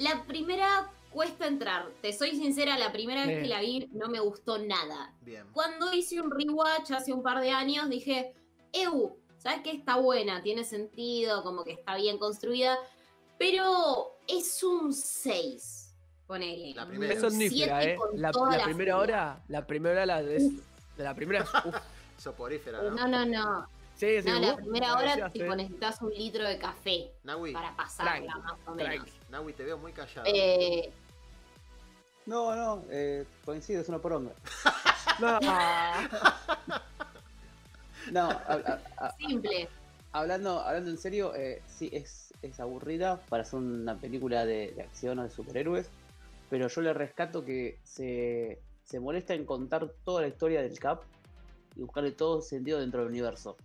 [0.00, 1.88] la primera cuesta entrar.
[2.02, 5.12] Te soy sincera, la primera vez que la vi no me gustó nada.
[5.22, 5.46] Bien.
[5.52, 8.34] Cuando hice un rewatch hace un par de años dije,
[8.72, 9.70] Eu, ¿sabes qué?
[9.70, 12.76] Está buena, tiene sentido, como que está bien construida,
[13.38, 15.94] pero es un 6.
[16.26, 16.74] Ponele.
[16.74, 17.98] La Es somnífera, Siete ¿eh?
[18.14, 20.38] La, la la primera hora, la primera hora de,
[20.96, 21.46] de la primera.
[22.18, 22.90] Soporífera, ¿no?
[22.90, 23.68] No, no, no.
[23.96, 28.12] Sí, sí, No, la primera hora tipo, necesitas un litro de café Nahui, para pasarla,
[28.20, 29.08] Tranqui, más o menos.
[29.30, 30.26] Nahui, te veo muy callado.
[30.26, 30.90] Eh,
[32.26, 34.32] No, no, eh, coincido, es una poronga.
[35.20, 35.38] No.
[38.10, 38.36] No, a-
[38.98, 39.68] a- a- simple.
[40.12, 44.82] hablando, hablando en serio, eh, sí, es, es aburrida para hacer una película de, de
[44.82, 45.88] acción o de superhéroes,
[46.50, 51.02] pero yo le rescato que se, se molesta en contar toda la historia del Cap
[51.76, 53.56] y buscarle todo sentido dentro del universo.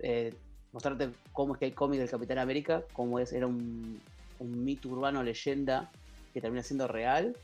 [0.00, 0.34] Eh,
[0.72, 4.00] mostrarte cómo es que hay cómic del Capitán América, cómo es, era un,
[4.38, 5.90] un mito urbano, leyenda,
[6.34, 7.36] que termina siendo real,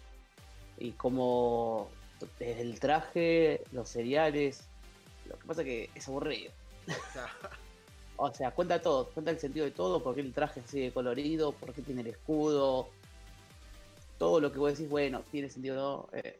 [0.78, 1.88] y cómo
[2.38, 4.68] desde el traje, los cereales,
[5.28, 6.52] lo que pasa que es aburrido.
[8.16, 10.78] O sea, cuenta todo, cuenta el sentido de todo, por qué el traje es así
[10.78, 12.88] de colorido, por qué tiene el escudo,
[14.16, 16.18] todo lo que vos decís, bueno, tiene sentido, ¿no?
[16.18, 16.38] Eh,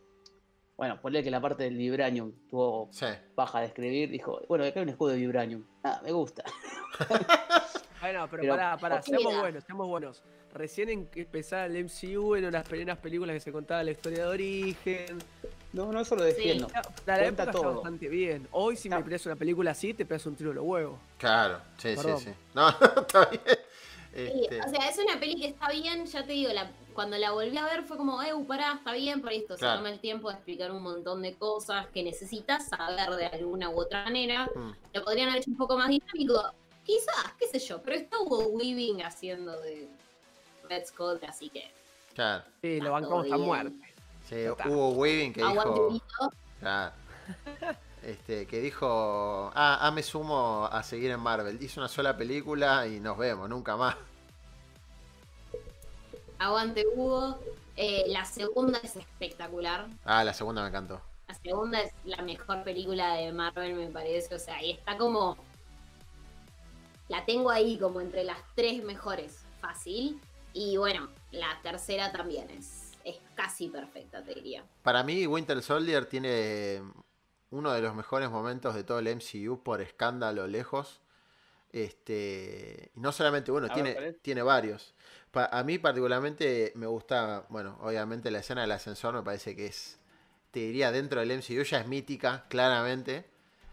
[0.82, 2.90] Bueno, ponle que la parte del Vibranium tuvo
[3.36, 4.10] baja de escribir.
[4.10, 5.62] Dijo, bueno, acá hay un escudo de Vibranium.
[5.84, 6.42] Ah, me gusta.
[8.00, 10.22] Bueno, pero, Pero- pará, pará, ¿por qué seamos buenos, seamos buenos.
[10.52, 15.18] Recién empezaba el MCU en unas primeras películas que se contaba la historia de origen.
[15.72, 16.66] No, no, eso lo defiendo.
[17.06, 17.74] La, la época está todo.
[17.74, 18.48] bastante bien.
[18.50, 20.98] Hoy si me pides una película así, te pegas un tiro en los huevos.
[21.16, 22.18] Claro, sí, Perdón.
[22.18, 22.34] sí, sí.
[22.54, 23.42] No, está bien.
[23.46, 27.16] Sí, Este, o sea, es una peli que está bien, ya te digo, la, cuando
[27.18, 29.72] la volví a ver fue como, eh, pará, está bien por esto, Claro.
[29.74, 33.70] se toma el tiempo de explicar un montón de cosas que necesitas saber de alguna
[33.70, 34.48] u otra manera.
[34.54, 34.70] Mm.
[34.94, 36.52] Lo podrían haber hecho un poco más dinámico,
[36.84, 39.88] quizás, qué sé yo, pero está Hugo Weaving haciendo de
[40.68, 41.70] Red Skull, así que
[42.14, 42.44] claro.
[42.60, 43.40] Sí, lo bancamos bien.
[43.40, 43.94] muerte.
[44.28, 44.68] Sí, está.
[44.68, 46.00] hubo Weaving que dijo.
[46.60, 46.92] Claro.
[48.02, 51.62] Este, que dijo, ah, ah, me sumo a seguir en Marvel.
[51.62, 53.96] Hizo una sola película y nos vemos, nunca más.
[56.42, 57.38] Aguante Hugo.
[57.76, 59.86] Eh, la segunda es espectacular.
[60.04, 61.00] Ah, la segunda me encantó.
[61.28, 64.34] La segunda es la mejor película de Marvel, me parece.
[64.34, 65.36] O sea, y está como.
[67.08, 69.44] La tengo ahí como entre las tres mejores.
[69.60, 70.20] Fácil.
[70.52, 74.64] Y bueno, la tercera también es, es casi perfecta, te diría.
[74.82, 76.82] Para mí, Winter Soldier tiene
[77.50, 81.00] uno de los mejores momentos de todo el MCU por escándalo lejos.
[81.70, 84.94] Este, y no solamente uno, tiene, tiene varios.
[85.32, 89.66] Pa- a mí particularmente me gusta, bueno, obviamente la escena del ascensor me parece que
[89.66, 89.98] es,
[90.50, 93.24] te diría, dentro del MCU ya es mítica, claramente.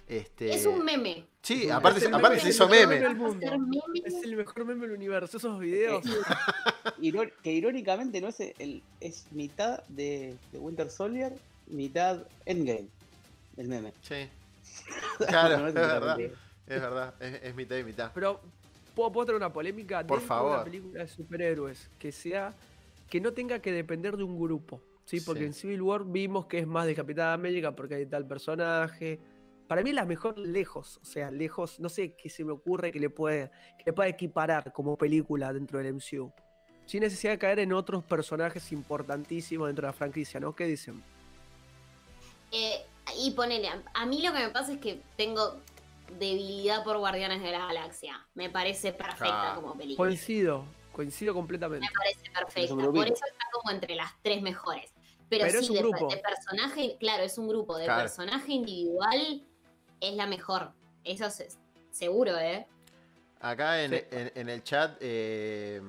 [0.07, 1.25] Este, Es un meme.
[1.43, 2.99] Sí, aparte, Es el aparte meme se hizo meme.
[2.99, 3.45] del mundo.
[4.03, 5.37] Es el mejor meme del universo.
[5.37, 6.03] Esos videos.
[7.43, 11.33] Que irónicamente no es el, es mitad de, de Winter Soldier,
[11.67, 12.87] mitad Endgame.
[13.57, 13.93] El meme.
[14.01, 14.27] Sí.
[15.27, 16.19] Claro, No es es verdad.
[16.19, 18.11] Es verdad, es, es mitad y mitad.
[18.13, 18.41] Pero,
[18.99, 20.05] ¿puedo, puedo traer una polémica?
[20.05, 20.53] Por Dentro de favor.
[20.55, 22.53] una película de superhéroes que sea.
[23.09, 24.81] que no tenga que depender de un grupo.
[25.05, 25.19] ¿sí?
[25.21, 25.45] Porque Sí.
[25.47, 29.19] en Civil War vimos que es más de Capitán América porque hay tal personaje.
[29.67, 30.99] Para mí es la mejor lejos.
[31.01, 31.79] O sea, lejos.
[31.79, 35.51] No sé qué se me ocurre que le puede, que le pueda equiparar como película
[35.51, 36.31] dentro del MCU.
[36.85, 40.55] Sin necesidad de caer en otros personajes importantísimos dentro de la franquicia, ¿no?
[40.55, 41.01] ¿Qué dicen?
[42.51, 42.85] Eh,
[43.17, 45.57] y ponele, a- a mí lo que me pasa es que tengo
[46.17, 48.25] debilidad por Guardianes de la Galaxia.
[48.33, 50.07] Me parece perfecta Ah, como película.
[50.07, 51.85] Coincido, coincido completamente.
[51.87, 52.75] Me parece perfecta.
[52.75, 54.91] Por eso está como entre las tres mejores.
[55.29, 56.07] Pero, Pero es sí, un de, grupo.
[56.09, 57.77] de personaje, claro, es un grupo.
[57.77, 58.01] De Claro.
[58.01, 59.43] personaje individual
[60.01, 60.71] es la mejor.
[61.03, 61.57] Eso es
[61.91, 62.65] seguro, ¿eh?
[63.41, 65.81] Acá en, en- en el chat eh,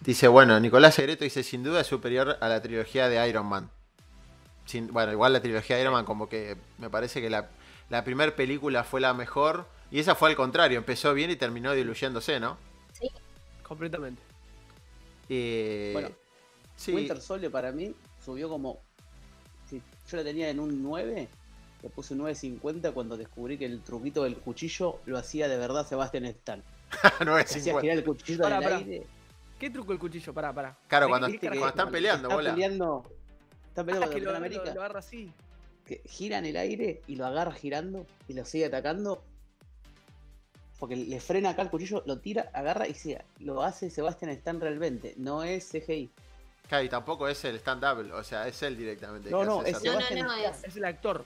[0.00, 3.70] dice, bueno, Nicolás Segreto dice, sin duda es superior a la trilogía de Iron Man.
[4.66, 7.48] Sin- bueno, igual la trilogía de Iron Man como que me parece que la,
[7.90, 11.72] la primera película fue la mejor y esa fue al contrario, empezó bien y terminó
[11.72, 12.58] diluyéndose, ¿no?
[12.92, 13.08] Sí.
[13.62, 14.22] Completamente.
[15.28, 16.10] Eh, Bueno,
[16.76, 16.92] sí.
[16.94, 18.78] Winter Soldier para mí subió como.
[19.68, 21.28] Si yo la tenía en un 9,
[21.82, 25.86] le puse un 9.50 cuando descubrí que el truquito del cuchillo lo hacía de verdad
[25.86, 26.62] Sebastian Stan.
[27.02, 27.80] Que hacía 9.50.
[27.82, 28.76] girar el cuchillo Pará, pará.
[28.78, 29.06] aire.
[29.58, 30.32] ¿Qué truco el cuchillo?
[30.32, 30.76] Pará, pará.
[30.86, 32.52] Claro, ¿De cuando, están peleando, bola.
[32.54, 33.04] peleando,
[33.68, 35.32] está peleando Ah, con que lo, Capitán lo- América, lo agarra así.
[35.88, 39.24] Que gira en el aire y lo agarra girando y lo sigue atacando.
[40.78, 43.24] Porque le frena acá el cuchillo, lo tira, agarra y sigue.
[43.40, 46.10] Lo hace Sebastian Stan realmente, no es CGI.
[46.68, 49.30] Claro, y tampoco es el stand-up, o sea, es él directamente.
[49.30, 51.24] No, no, es No, es, Es el actor.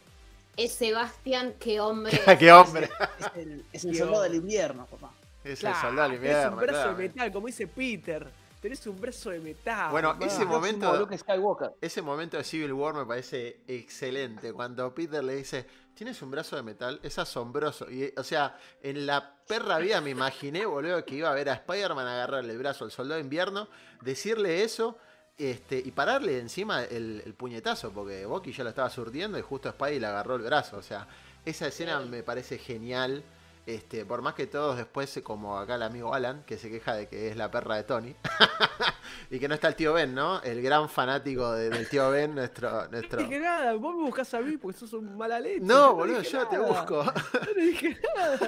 [0.56, 2.18] es Sebastián, qué hombre.
[2.38, 2.88] ¡Qué hombre!
[3.18, 5.10] Es el, es soldado del invierno, papá.
[5.42, 6.52] Es Claro, el soldado del invierno.
[6.52, 6.96] un brazo claro.
[6.96, 8.30] de metal, como dice Peter.
[8.62, 9.90] Tenés un brazo de metal.
[9.90, 11.70] Bueno, ese Próximo momento- Luke Skywalker.
[11.80, 14.52] Ese momento de Civil War me parece excelente.
[14.52, 17.00] Cuando Peter le dice, ¿tienes un brazo de metal?
[17.02, 17.90] Es asombroso.
[17.90, 21.54] Y, o sea, en la perra vida me imaginé, boludo, que iba a ver a
[21.54, 23.66] Spider-Man agarrarle el brazo al soldado de invierno,
[24.00, 24.96] decirle eso
[25.36, 29.70] este, y pararle encima el, el puñetazo, porque Bucky ya lo estaba surtiendo y justo
[29.72, 30.76] Spidey le agarró el brazo.
[30.76, 31.08] O sea,
[31.44, 33.24] esa escena me parece genial.
[33.64, 37.06] Este, por más que todos después, como acá el amigo Alan, que se queja de
[37.06, 38.16] que es la perra de Tony,
[39.30, 40.42] y que no está el tío Ben, ¿no?
[40.42, 42.70] El gran fanático de- del tío Ben, nuestro...
[42.70, 43.20] No nuestro...
[43.22, 45.60] dije nada, vos me buscás a mí porque sos un mala leche.
[45.60, 47.04] No, yo boludo, yo te busco.
[47.04, 48.38] Yo no dije nada.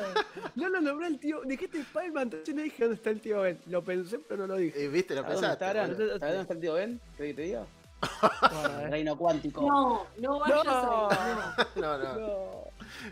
[0.57, 1.43] No lo nombré el tío.
[1.45, 3.61] Dijiste Spider-Man, entonces no dije dónde está el tío Ben.
[3.67, 4.85] Lo pensé, pero no lo dije.
[4.85, 5.15] Eh, ¿Viste?
[5.15, 5.79] Lo ¿Sabes dónde pensaste.
[5.79, 6.19] está.
[6.19, 7.01] ¿Sabes dónde está el tío Ben?
[7.17, 7.65] ¿Querés que te diga?
[8.41, 8.91] Bueno, El eh.
[8.91, 9.61] reino cuántico.
[9.63, 11.09] No, no vayas No.
[11.11, 12.15] a No, no.
[12.19, 12.65] No.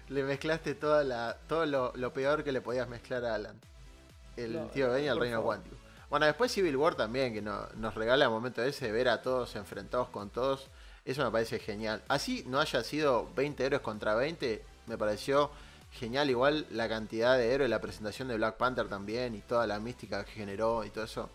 [0.09, 3.61] Le mezclaste toda la, todo lo, lo peor que le podías mezclar a Alan.
[4.37, 5.77] El No, tío Ben y el reino cuántico.
[6.11, 9.23] Bueno, después Civil War también, que no- nos regala el momento ese de ver a
[9.23, 10.69] todos enfrentados con todos.
[11.05, 12.03] Eso me parece genial.
[12.09, 15.51] Así no haya sido 20 héroes contra 20, me pareció
[15.91, 19.79] genial igual la cantidad de héroes, la presentación de Black Panther también y toda la
[19.81, 21.31] mística que generó y todo eso.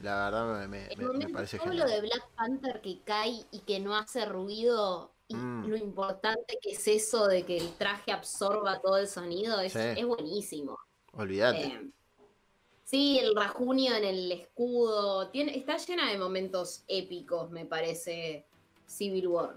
[0.00, 1.88] La verdad me, me- El me- me momento parece todo genial.
[1.88, 5.68] lo de Black Panther que cae y que no hace ruido y Mm.
[5.68, 9.78] lo importante que es eso de que el traje absorba todo el sonido es, Sí.
[9.78, 10.76] es buenísimo.
[11.12, 11.66] Olvídate.
[11.66, 11.90] Eh,
[12.84, 15.28] sí, el rajunio en el escudo.
[15.28, 18.44] Tiene, está llena de momentos épicos, me parece,
[18.86, 19.54] Civil War.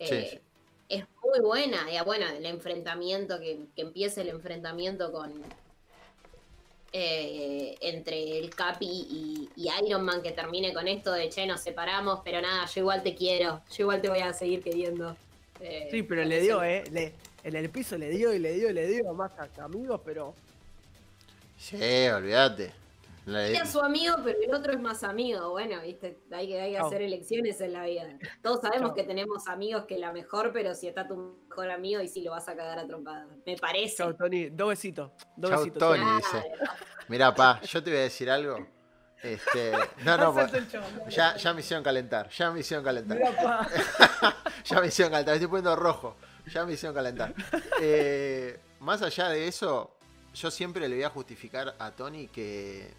[0.00, 0.40] Sí, Eh, sí.
[0.88, 1.90] Es muy buena.
[1.90, 5.32] Y ah, bueno, el enfrentamiento, que, que empiece el enfrentamiento con.
[6.92, 11.60] Eh, entre el Capi y, y Iron Man que termine con esto de che, nos
[11.60, 15.16] separamos, pero nada, yo igual te quiero, yo igual te voy a seguir queriendo.
[15.60, 16.84] Eh, Sí, pero le dio, ¿eh?
[16.90, 17.12] Le-
[17.44, 20.00] en el piso le dio y le dio y le dio más a a amigos,
[20.04, 20.34] pero.
[21.58, 21.76] Sí,
[22.08, 22.72] olvídate.
[23.24, 25.50] La- Era su amigo, pero el otro es más amigo.
[25.50, 26.86] Bueno, viste, hay que, hay que Chau.
[26.86, 28.18] hacer elecciones en la vida.
[28.42, 28.94] Todos sabemos Chau.
[28.96, 32.32] que tenemos amigos que la mejor, pero si está tu mejor amigo y si lo
[32.32, 33.26] vas a cagar a trompada.
[33.46, 33.96] Me parece.
[33.98, 34.48] Chau, Tony.
[34.50, 35.10] Dos besitos.
[35.36, 35.78] Dos Chau, besitos.
[35.78, 36.42] Tony, dice.
[37.08, 38.66] Mirá, pa, yo te voy a decir algo.
[39.22, 39.70] Este,
[40.04, 40.34] no, no,
[41.08, 43.18] ya, ya me hicieron calentar, ya me hicieron calentar.
[43.18, 44.36] Mirá, pa.
[44.64, 46.16] ya me hicieron calentar, me estoy poniendo rojo.
[46.52, 47.32] Ya me hicieron calentar.
[47.80, 49.96] Eh, más allá de eso,
[50.34, 52.92] yo siempre le voy a justificar a Tony que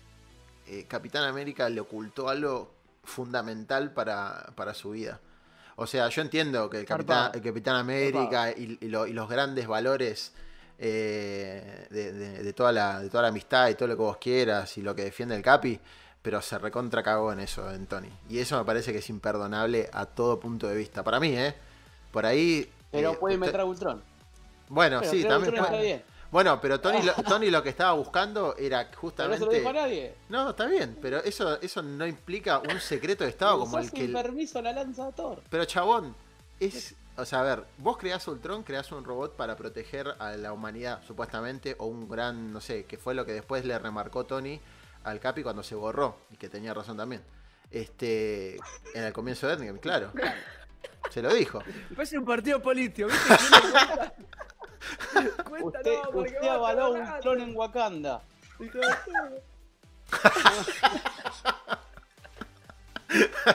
[0.67, 2.71] eh, Capitán América le ocultó algo
[3.03, 5.19] fundamental para, para su vida.
[5.75, 9.27] O sea, yo entiendo que el Capitán, el Capitán América y, y lo- y los
[9.27, 10.33] grandes valores
[10.77, 14.17] eh, de, de- de toda la, de toda la amistad y todo lo que vos
[14.17, 15.79] quieras y lo que defiende el Capi,
[16.21, 18.09] pero se recontra cagó en eso, en Tony.
[18.29, 21.03] Y eso me parece que es imperdonable a todo punto de vista.
[21.03, 21.53] Para mí, ¿eh?
[22.11, 22.69] Por ahí...
[22.91, 24.01] Pero eh, puede meter a Ultron.
[24.69, 26.12] Bueno, Pero sí, también Ultron puede- está bien.
[26.33, 29.37] Bueno, pero Tony lo, Tony lo que estaba buscando era Pero no justamente...
[29.37, 30.15] se lo dijo a nadie.
[30.29, 34.01] No, está bien, pero eso, eso no implica un secreto de Estado como el que...
[34.01, 35.43] sin permiso la lanza Thor.
[35.47, 36.15] Pero chabón,
[36.59, 36.95] es.
[37.17, 41.03] O sea, a ver, vos creás Ultron, creás un robot para proteger a la humanidad,
[41.05, 44.59] supuestamente, o un gran, no sé, que fue lo que después le remarcó Tony
[45.03, 47.21] al Capi cuando se borró, y que tenía razón también.
[47.69, 48.55] Este.
[48.95, 50.11] En el comienzo de Endgame, claro.
[51.11, 51.59] Se lo dijo.
[51.95, 53.35] Parece un partido político, ¿viste?
[55.61, 57.01] Usted, no, usted avaló un.
[57.01, 58.21] Ultron en Wakanda.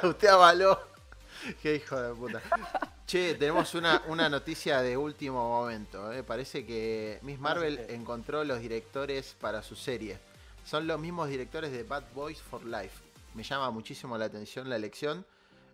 [0.02, 0.78] Usted avaló.
[1.62, 2.42] Qué hijo de puta.
[3.06, 6.12] Che, tenemos una, una noticia de último momento.
[6.12, 6.22] ¿eh?
[6.22, 10.18] Parece que Miss Marvel encontró los directores para su serie.
[10.64, 13.02] Son los mismos directores de Bad Boys for Life.
[13.34, 15.24] Me llama muchísimo la atención la elección.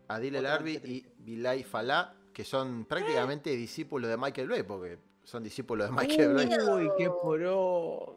[0.09, 5.43] Adil El Arbi y Bilal Falá, que son prácticamente discípulos de Michael Bay, porque son
[5.43, 6.49] discípulos de Michael Bay.
[6.69, 8.17] Uy, qué poró.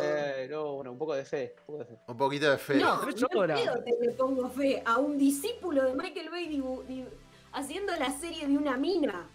[0.00, 1.54] Eh, no, bueno, un poco de fe.
[1.66, 1.98] Un poco de fe.
[2.06, 2.74] Un poquito de fe.
[2.76, 7.06] No, Tres no pedo te le pongo fe a un discípulo de Michael Bay
[7.52, 9.28] haciendo la serie de una mina.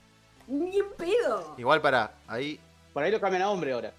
[0.48, 1.56] Ni en pedo.
[1.58, 2.60] Igual para, ahí
[2.94, 3.94] Por ahí lo cambian a hombre ahora.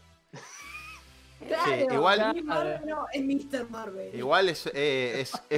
[1.47, 3.71] Claro, igual- Miss Marvel no, es Mr.
[3.71, 4.15] Marvel.
[4.15, 5.58] igual es, eh, es, es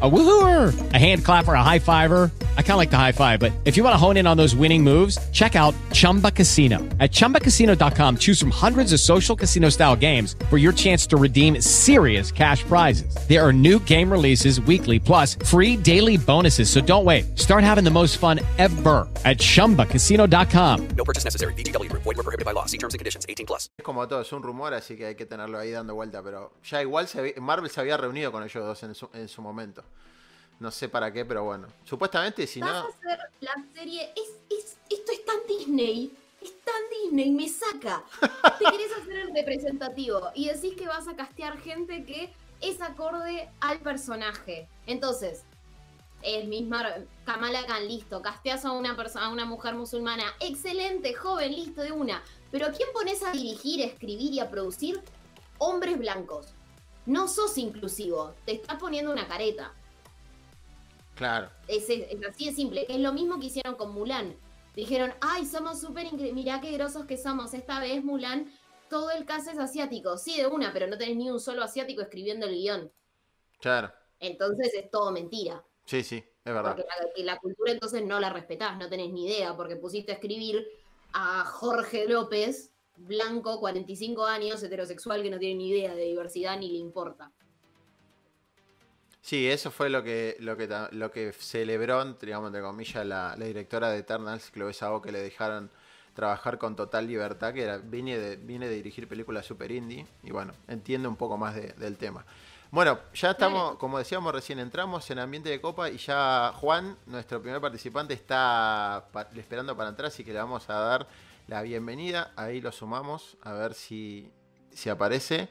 [0.00, 2.30] A woohooer, a hand clapper, a high fiver.
[2.56, 4.36] I kind of like the high five, but if you want to hone in on
[4.36, 6.78] those winning moves, check out Chumba Casino.
[7.00, 11.60] At chumbacasino.com, choose from hundreds of social casino style games for your chance to redeem
[11.60, 13.12] serious cash prizes.
[13.26, 16.70] There are new game releases weekly, plus free daily bonuses.
[16.70, 17.36] So don't wait.
[17.36, 20.88] Start having the most fun ever at chumbacasino.com.
[20.96, 21.54] No purchase necessary.
[21.54, 22.02] VGW Group.
[22.04, 22.66] Void were prohibited by law.
[22.66, 23.26] See terms and conditions.
[23.28, 23.68] 18 plus.
[23.76, 26.22] Es como todo, es un rumor, así que hay que tenerlo ahí dando vuelta.
[26.22, 29.42] Pero ya igual se Marvel se había reunido con ellos dos en su, en su
[29.42, 29.82] momento.
[30.60, 31.68] No sé para qué, pero bueno.
[31.84, 32.76] Supuestamente, si Vas no.
[32.78, 34.12] a hacer la serie.
[34.16, 36.12] Es, es- esto es tan Disney.
[36.40, 38.04] Es tan Disney, me saca.
[38.58, 43.48] Te querés hacer el representativo y decís que vas a castear gente que es acorde
[43.60, 44.68] al personaje.
[44.86, 45.42] Entonces,
[46.22, 46.84] es misma
[47.24, 48.22] Kamala Khan, listo.
[48.22, 52.22] Casteas a una persona, a una mujer musulmana, excelente, joven, listo de una.
[52.50, 55.00] Pero ¿a quién pones a dirigir, a escribir y a producir?
[55.58, 56.46] Hombres blancos.
[57.06, 59.72] No sos inclusivo, te estás poniendo una careta.
[61.18, 61.50] Claro.
[61.66, 62.86] Es, es- es así de simple.
[62.88, 64.36] Es lo mismo que hicieron con Mulan.
[64.74, 67.52] Dijeron, ay, somos súper increíbles, mirá qué grosos que somos.
[67.52, 68.50] Esta vez Mulan,
[68.88, 70.16] todo el caso es asiático.
[70.16, 72.92] Sí, de una, pero no tenés ni un solo asiático escribiendo el guion.
[73.60, 73.92] Claro.
[74.20, 75.64] Entonces es todo mentira.
[75.84, 76.76] Sí, sí, es verdad.
[76.76, 80.14] Porque la, la cultura entonces no la respetás, no tenés ni idea, porque pusiste a
[80.14, 80.64] escribir
[81.12, 86.68] a Jorge López, blanco, 45 años, heterosexual, que no tiene ni idea de diversidad ni
[86.70, 87.32] le importa.
[89.28, 93.44] Sí, eso fue lo que, lo que, lo que celebró, digamos, entre comillas, la, la
[93.44, 95.70] directora de Eternals, Chloe Zhao, que le dejaron
[96.14, 100.30] trabajar con total libertad, que era, viene, de, viene de dirigir películas super indie, y
[100.30, 102.24] bueno, entiende un poco más de- del tema.
[102.70, 107.42] Bueno, ya estamos, como decíamos recién, entramos en ambiente de copa y ya Juan, nuestro
[107.42, 111.06] primer participante, está pa- esperando para entrar, así que le vamos a dar
[111.48, 112.32] la bienvenida.
[112.34, 114.30] Ahí lo sumamos, a ver si,
[114.72, 115.50] si aparece.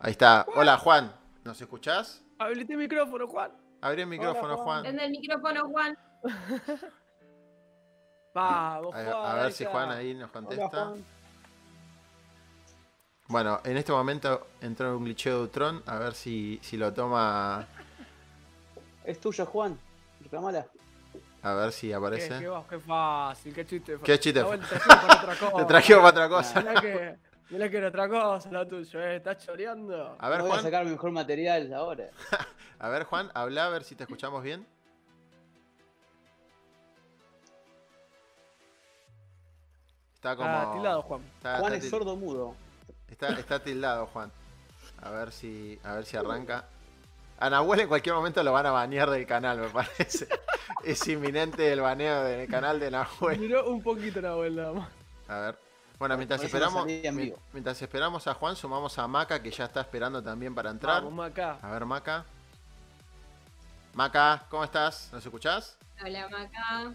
[0.00, 0.44] Ahí está.
[0.56, 1.12] Hola Juan,
[1.44, 2.22] ¿nos escuchás?
[2.38, 3.50] Habilité el micrófono, Juan.
[3.80, 4.82] Abrí el micrófono, Juan.
[4.82, 5.98] Prende el micrófono, Juan.
[8.34, 9.26] Vamos, A, Juan.
[9.26, 9.64] a ver si.
[9.64, 10.66] Juan ahí nos contesta.
[10.66, 11.04] Hola, Juan.
[13.28, 17.66] Bueno, en este momento entró un glitcheo de Ultron, a ver si, si lo toma,
[19.04, 19.78] Es tuyo, Juan.
[20.22, 20.66] Reclamala.
[21.42, 22.38] a ver si Qué, aparece.
[22.38, 23.98] qué, qué fácil, qué chiste.
[24.02, 24.42] Qué chiste.
[24.44, 25.56] Te trajimos para otra cosa.
[25.58, 27.16] Te trajimos para otra cosa.
[27.50, 29.16] Mirá que, era otra cosa lo tuyo, eh.
[29.16, 30.16] Estás choreando.
[30.18, 32.10] A ver, voy a sacar mi mejor material ahora.
[32.78, 34.64] A ver, Juan, habla a ver si te escuchamos bien.
[40.14, 40.48] Está como.
[40.48, 41.22] Ah, tildado, Juan.
[41.36, 42.54] Está, Juan está es sordo mudo.
[43.10, 44.30] Está, está tildado, Juan.
[45.02, 46.66] A ver si, a ver si arranca.
[47.40, 50.28] A Nahuel en cualquier momento lo van a banear del canal, me parece.
[50.84, 53.40] es inminente el baneo del canal de Nahuel.
[53.40, 54.88] Miró un poquito la vuelta más.
[55.26, 55.67] A ver.
[55.98, 56.86] Bueno, mientras esperamos,
[57.52, 61.02] mientras esperamos a Juan, sumamos a Maca que ya está esperando también para entrar.
[61.02, 61.58] Vamos, Maca.
[61.60, 62.24] A ver, Maca.
[63.94, 65.08] Maca, ¿cómo estás?
[65.12, 65.76] ¿Nos escuchás?
[66.04, 66.92] Hola, Maca.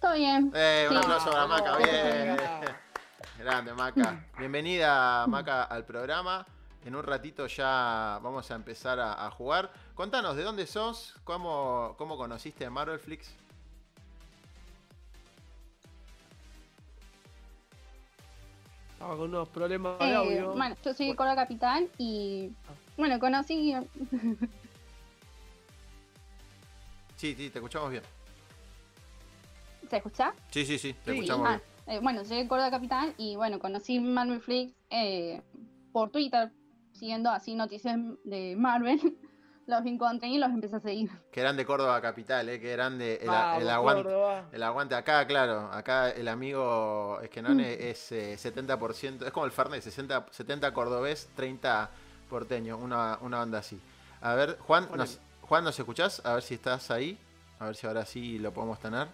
[0.00, 0.52] Todo bien.
[0.54, 1.02] Eh, un Sí.
[1.02, 2.30] aplauso para Maca, Vamos, bien.
[2.36, 2.60] Maca.
[3.38, 4.24] Grande, Maca.
[4.38, 6.46] Bienvenida, Maca, al programa.
[6.84, 9.70] En un ratito ya vamos a empezar a, a jugar.
[9.94, 11.14] Contanos, ¿de dónde sos?
[11.24, 13.30] ¿Cómo, cómo conociste Marvel Flix?
[19.00, 20.52] Estaba con unos problemas de Eh, audio.
[20.54, 22.52] bueno, yo soy de Córdoba Capital y
[22.98, 23.74] bueno, conocí.
[27.16, 28.02] Sí, sí, te escuchamos bien.
[29.88, 30.34] ¿Se escucha?
[30.50, 31.18] Sí, sí, sí, te Sí.
[31.18, 31.96] escuchamos Ah, bien.
[31.96, 35.40] eh, bueno, soy de Córdoba Capital y bueno, conocí Marvel Flix eh,
[35.92, 36.50] por Twitter,
[36.92, 39.00] siguiendo así noticias de Marvel.
[39.70, 41.10] Los encontré y los empecé a seguir.
[41.30, 42.60] Que eran de Córdoba Capital, ¿eh?
[42.60, 44.02] que eran de el, aguante.
[44.02, 44.44] Córdoba.
[44.50, 45.70] El aguante acá, claro.
[45.72, 47.82] Acá el amigo Esquenone Mm.
[47.82, 51.88] es eh, 70%, es como el Fernet, 60, 70 cordobés, 30
[52.28, 53.80] porteño, una, una onda así.
[54.20, 56.20] A ver, Juan, nos, Juan, ¿nos escuchás?
[56.24, 57.16] A ver si estás ahí.
[57.60, 59.06] A ver si ahora sí lo podemos tener.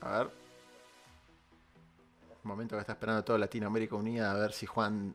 [0.00, 0.26] A ver.
[2.44, 5.14] Un momento que está esperando toda Latinoamérica Unida a ver si Juan,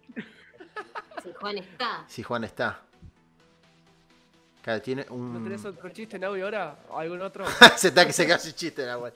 [1.24, 2.06] Si Juan está.
[2.08, 2.82] si Juan está.
[4.62, 5.44] Claro, tiene ¿No un...
[5.44, 6.78] tenés otro chiste en audio ahora?
[6.90, 7.46] ¿O algún otro?
[7.78, 9.12] se está que se queda sin chiste, la wea.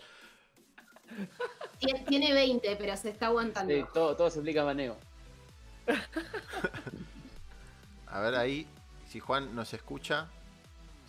[1.80, 3.72] Tien- Tiene 20, pero se está aguantando.
[3.74, 4.98] Sí, todo, todo se explica a Maneo.
[8.08, 8.68] A ver ahí,
[9.10, 10.28] si Juan nos escucha.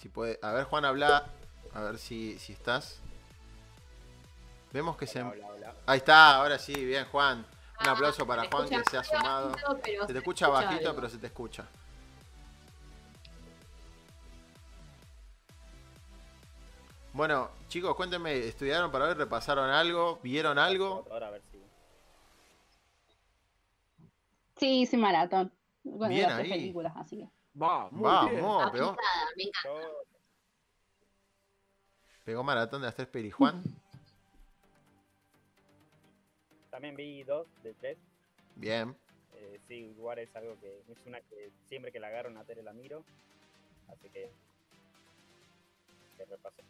[0.01, 0.39] Si puede.
[0.43, 1.27] A ver, Juan, habla.
[1.73, 2.99] A ver si, si estás.
[4.73, 5.21] Vemos que se.
[5.87, 7.47] Ahí está, ahora sí, bien, Juan.
[7.81, 9.51] Un aplauso para Juan que se ha sumado.
[9.51, 9.73] bajito,
[10.03, 10.95] Se se te escucha escucha bajito, algo.
[11.01, 11.67] pero se te escucha.
[17.13, 19.15] Bueno, chicos, cuéntenme, ¿estudiaron para hoy?
[19.15, 20.19] ¿Repasaron algo?
[20.23, 21.07] ¿Vieron algo?
[21.11, 21.59] Ahora a ver si.
[24.59, 25.53] Sí, hice maratón.
[25.85, 26.49] Bueno, Bien ahí.
[26.49, 27.29] películas, así que.
[27.61, 28.01] Va, muy
[28.31, 28.43] bien.
[28.43, 29.89] Vamos, pegó, Aplicada, me encanta.
[32.25, 33.35] pegó maratón de las tres pelis.
[36.77, 37.97] También vi dos de tres.
[38.55, 38.95] bien.
[39.33, 42.63] Eh, sí, igual es algo que es una que siempre que la agarro una tele
[42.63, 43.03] la miro.
[43.89, 44.31] Así que.
[46.19, 46.63] Que repasé.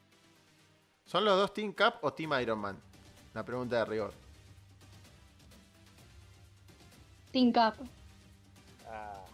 [1.07, 2.79] ¿Son los dos Team Cap o Team Iron Man?
[3.35, 4.13] La pregunta de rigor.
[7.33, 7.75] Team Cap.
[8.89, 9.25] Ah,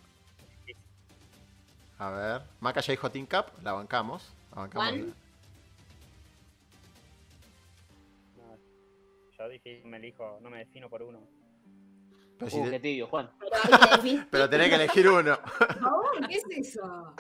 [1.99, 2.43] A ver.
[2.61, 4.27] Maca ya dijo Team Cap, la bancamos.
[4.55, 5.15] La bancamos.
[9.43, 11.21] Yo dije, me elijo, no me defino por uno.
[12.39, 13.31] Pero, si Uh, te- qué tibio, Juan.
[13.39, 14.27] Pero hay que definir.
[14.31, 15.39] pero tenés que elegir uno.
[16.29, 17.15] ¿qué es eso?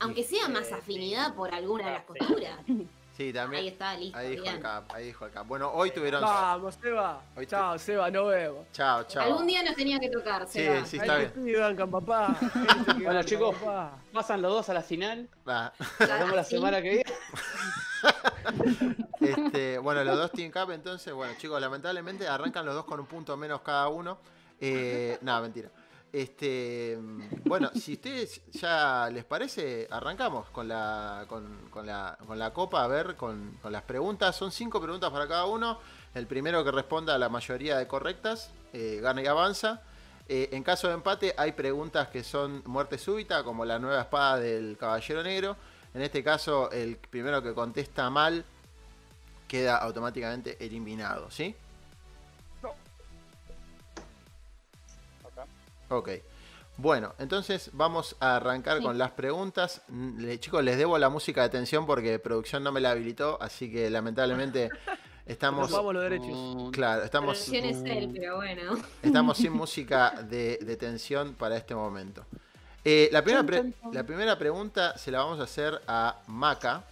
[0.00, 2.88] Aunque sea más Eh, afinidad por alguna de las Ah, sí.
[3.16, 3.62] Sí, también.
[3.62, 4.18] Ahí está, listo.
[4.18, 4.60] Ahí dijo el.
[4.60, 5.46] Cap, ahí dijo el Cap.
[5.46, 6.22] Bueno, hoy tuvieron.
[6.22, 7.20] Vamos, Seba.
[7.36, 8.66] Hoy Chao, Seba, nos vemos.
[8.72, 9.24] Chao, chao.
[9.24, 10.84] Algún día nos tenía que tocar, Sí, Seba.
[10.86, 11.60] sí, Ahí está bien.
[11.60, 12.36] bancan, papá.
[12.98, 13.98] Que Bueno, chicos, papá.
[14.12, 15.28] pasan los dos a la final.
[15.48, 15.72] Va.
[16.00, 16.56] Nos vemos la sí.
[16.56, 17.04] semana que viene.
[19.20, 23.06] Este, bueno, los dos Team Cap, entonces, bueno, chicos, lamentablemente arrancan los dos con un
[23.06, 24.18] punto menos cada uno.
[24.60, 25.68] Eh, nada, mentira.
[26.12, 26.98] Este,
[27.44, 32.86] bueno, si ustedes ya les parece, arrancamos con la, con la, con la copa, a
[32.86, 34.36] ver, con, con las preguntas.
[34.36, 35.78] Son cinco preguntas para cada uno.
[36.14, 39.80] El primero que responda a la mayoría de correctas eh, gana y avanza.
[40.28, 44.38] Eh, en caso de empate hay preguntas que son muerte súbita, como la nueva espada
[44.38, 45.56] del Caballero Negro.
[45.94, 48.44] En este caso, el primero que contesta mal
[49.48, 51.54] queda automáticamente eliminado, ¿sí?
[55.92, 56.10] Ok.
[56.78, 58.84] Bueno, entonces vamos a arrancar Sí.
[58.84, 59.82] con las preguntas.
[59.88, 63.36] Mm, le- chicos, les debo la música de tensión porque producción no me la habilitó,
[63.42, 64.70] así que lamentablemente
[65.26, 65.70] estamos...
[65.70, 66.70] Vamos los derechos.
[66.72, 68.76] Claro, estamos, es él, pero bueno.
[69.02, 72.24] estamos sin música de, de tensión para este momento.
[72.84, 76.84] Eh, primera pre- la primera pregunta se la vamos a hacer a Maca.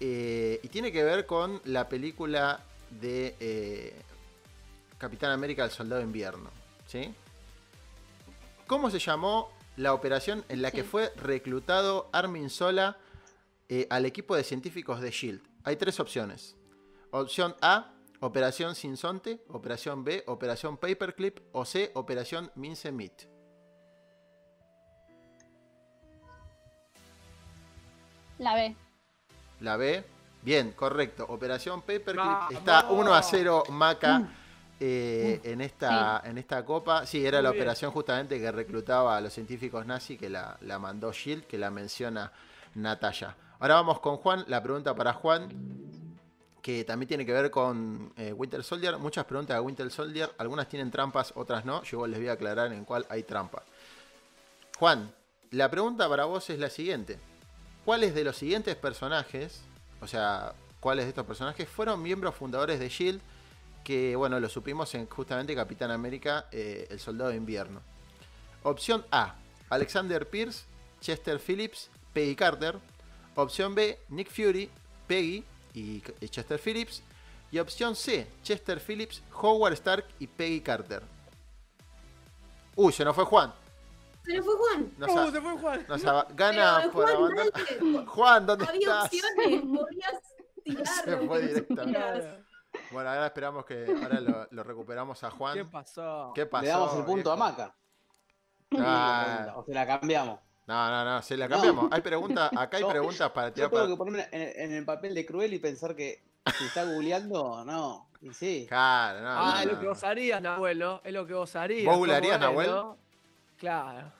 [0.00, 4.00] eh, y tiene que ver con la película de eh,
[4.98, 6.48] Capitán América, el Soldado de Invierno.
[6.86, 7.12] ¿sí?
[8.68, 12.98] ¿Cómo se llamó la operación en la que fue reclutado Armin Sola
[13.70, 15.40] eh, al equipo de científicos de SHIELD?
[15.64, 16.54] Hay tres opciones.
[17.10, 19.42] Opción A, Operación Sinsonte.
[19.48, 21.38] Operación B, Operación Paperclip.
[21.52, 23.22] O C, Operación Mince Meat.
[28.36, 28.76] La B.
[29.60, 30.04] La B.
[30.42, 31.24] Bien, correcto.
[31.30, 32.50] Operación Paperclip.
[32.50, 34.28] Está 1 a 0 Maca
[34.80, 37.06] eh, en, esta, en esta copa.
[37.06, 37.62] Sí, era Muy la bien.
[37.62, 41.70] operación justamente que reclutaba a los científicos nazis que la, la mandó Shield, que la
[41.70, 42.32] menciona
[42.74, 43.34] Natalia.
[43.58, 44.44] Ahora vamos con Juan.
[44.46, 45.48] La pregunta para Juan,
[46.62, 48.98] que también tiene que ver con eh, Winter Soldier.
[48.98, 50.30] Muchas preguntas de Winter Soldier.
[50.38, 51.82] Algunas tienen trampas, otras no.
[51.82, 53.62] Yo les voy a aclarar en cuál hay trampa.
[54.78, 55.10] Juan,
[55.50, 57.18] la pregunta para vos es la siguiente.
[57.84, 59.62] ¿Cuáles de los siguientes personajes,
[60.00, 63.20] o sea, cuáles de estos personajes fueron miembros fundadores de Shield?
[63.88, 67.80] Que, bueno, lo supimos en justamente Capitán América, eh, el Soldado de Invierno.
[68.62, 69.36] Opción A,
[69.70, 70.66] Alexander Pierce,
[71.00, 72.78] Chester Phillips, Peggy Carter.
[73.34, 74.68] Opción B, Nick Fury,
[75.06, 77.02] Peggy y Chester Phillips.
[77.50, 81.02] Y opción C, Chester Phillips, Howard Stark y Peggy Carter.
[82.76, 83.54] Uy, se nos fue Juan.
[84.26, 84.92] Se nos fue Juan.
[84.98, 85.86] No sa- Uh, se fue Juan.
[85.88, 87.52] no sa- gana Pero, por Juan, abandonar.
[87.54, 88.06] dale.
[88.06, 89.04] Juan, ¿dónde Había estás?
[89.06, 90.12] opciones, podías
[90.64, 90.86] tirar.
[91.04, 92.47] Se fue directamente.
[92.90, 95.54] Bueno, ahora esperamos que ahora lo, lo recuperamos a Juan.
[95.54, 96.32] ¿Qué pasó?
[96.34, 96.62] ¿Qué pasó?
[96.64, 97.36] Le damos el punto a?
[97.36, 97.74] Maca.
[98.78, 100.40] Ah, O se la cambiamos.
[100.66, 101.88] no, no, no, se la cambiamos.
[101.92, 103.92] Hay preguntas, acá hay Yo- preguntas para Yo tirar tengo para.
[103.92, 106.22] que ponerme en, en el papel de Cruel y pensar que
[106.58, 108.08] si está googleando, no.
[108.20, 108.66] Y sí.
[108.68, 109.80] Claro, no, Ah, no, es lo no.
[109.80, 111.00] que vos harías, Nahuel, ¿no?
[111.04, 111.84] Es lo que vos harías.
[111.86, 112.70] ¿Vos googlearías, Nahuel?
[112.70, 112.96] ¿no?
[113.58, 114.12] Claro.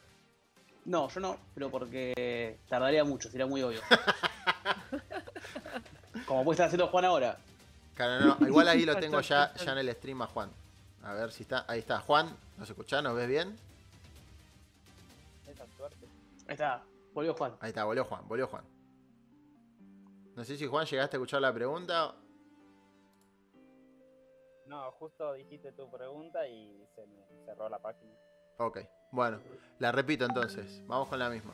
[0.84, 3.80] No, yo no, pero porque tardaría mucho, sería muy obvio.
[6.26, 7.38] Como puede estar haciendo Juan ahora.
[7.98, 10.52] Claro, no, igual ahí lo tengo ya, ya en el stream a Juan.
[11.02, 11.64] A ver si está.
[11.66, 11.98] Ahí está.
[11.98, 13.02] Juan, ¿nos escuchás?
[13.02, 13.58] ¿Nos ves bien?
[15.48, 16.06] Esa suerte.
[16.46, 17.56] Ahí está, volvió Juan.
[17.58, 18.62] Ahí está, volvió Juan, volvió Juan.
[20.36, 22.14] No sé si Juan llegaste a escuchar la pregunta.
[24.66, 28.12] No, justo dijiste tu pregunta y se me cerró la página.
[28.58, 28.78] Ok,
[29.10, 29.40] bueno,
[29.80, 30.86] la repito entonces.
[30.86, 31.52] Vamos con la misma.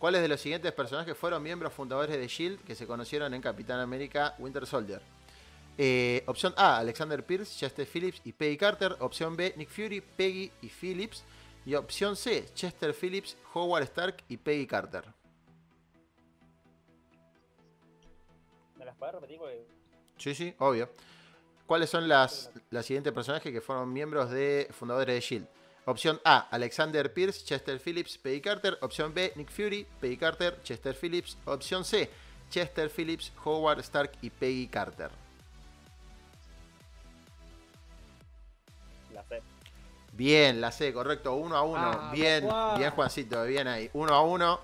[0.00, 3.78] ¿Cuáles de los siguientes personajes fueron miembros fundadores de Shield que se conocieron en Capitán
[3.78, 5.17] América Winter Soldier?
[5.80, 8.96] Eh, opción A, Alexander Pierce, Chester Phillips y Peggy Carter.
[8.98, 11.24] Opción B, Nick Fury, Peggy y Phillips.
[11.64, 15.04] Y opción C, Chester Phillips, Howard Stark y Peggy Carter.
[18.76, 19.38] ¿Me las puedes repetir?
[19.38, 19.66] Porque
[20.16, 20.90] Sí, sí, obvio.
[21.66, 25.48] ¿Cuáles son las, las siguientes personajes que fueron miembros de fundadores de Shield?
[25.84, 28.78] Opción A, Alexander Pierce, Chester Phillips, Peggy Carter.
[28.80, 31.38] Opción B, Nick Fury, Peggy Carter, Chester Phillips.
[31.44, 32.10] Opción C,
[32.50, 35.27] Chester Phillips, Howard Stark y Peggy Carter.
[40.18, 41.78] Bien, la C, correcto, uno a uno.
[41.80, 42.44] Ah, bien,
[42.76, 43.88] bien Juancito, bien ahí.
[43.92, 44.58] Uno a uno.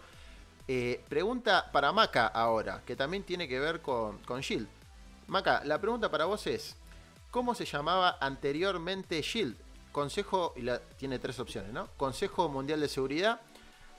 [0.66, 4.66] Eh, pregunta para Maca ahora, que también tiene que ver con, con Shield.
[5.28, 6.74] Maca, la pregunta para vos es,
[7.30, 9.56] ¿cómo se llamaba anteriormente Shield?
[9.92, 11.86] Consejo, y la, tiene tres opciones, ¿no?
[11.96, 13.40] Consejo Mundial de Seguridad,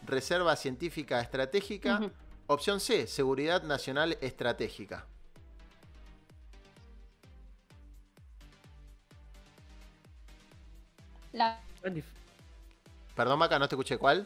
[0.06, 2.02] Reserva Científica Estratégica,
[2.48, 5.06] opción C, Seguridad Nacional Estratégica.
[11.36, 11.60] La,
[13.14, 14.26] Perdón, Maca, no te escuché cuál.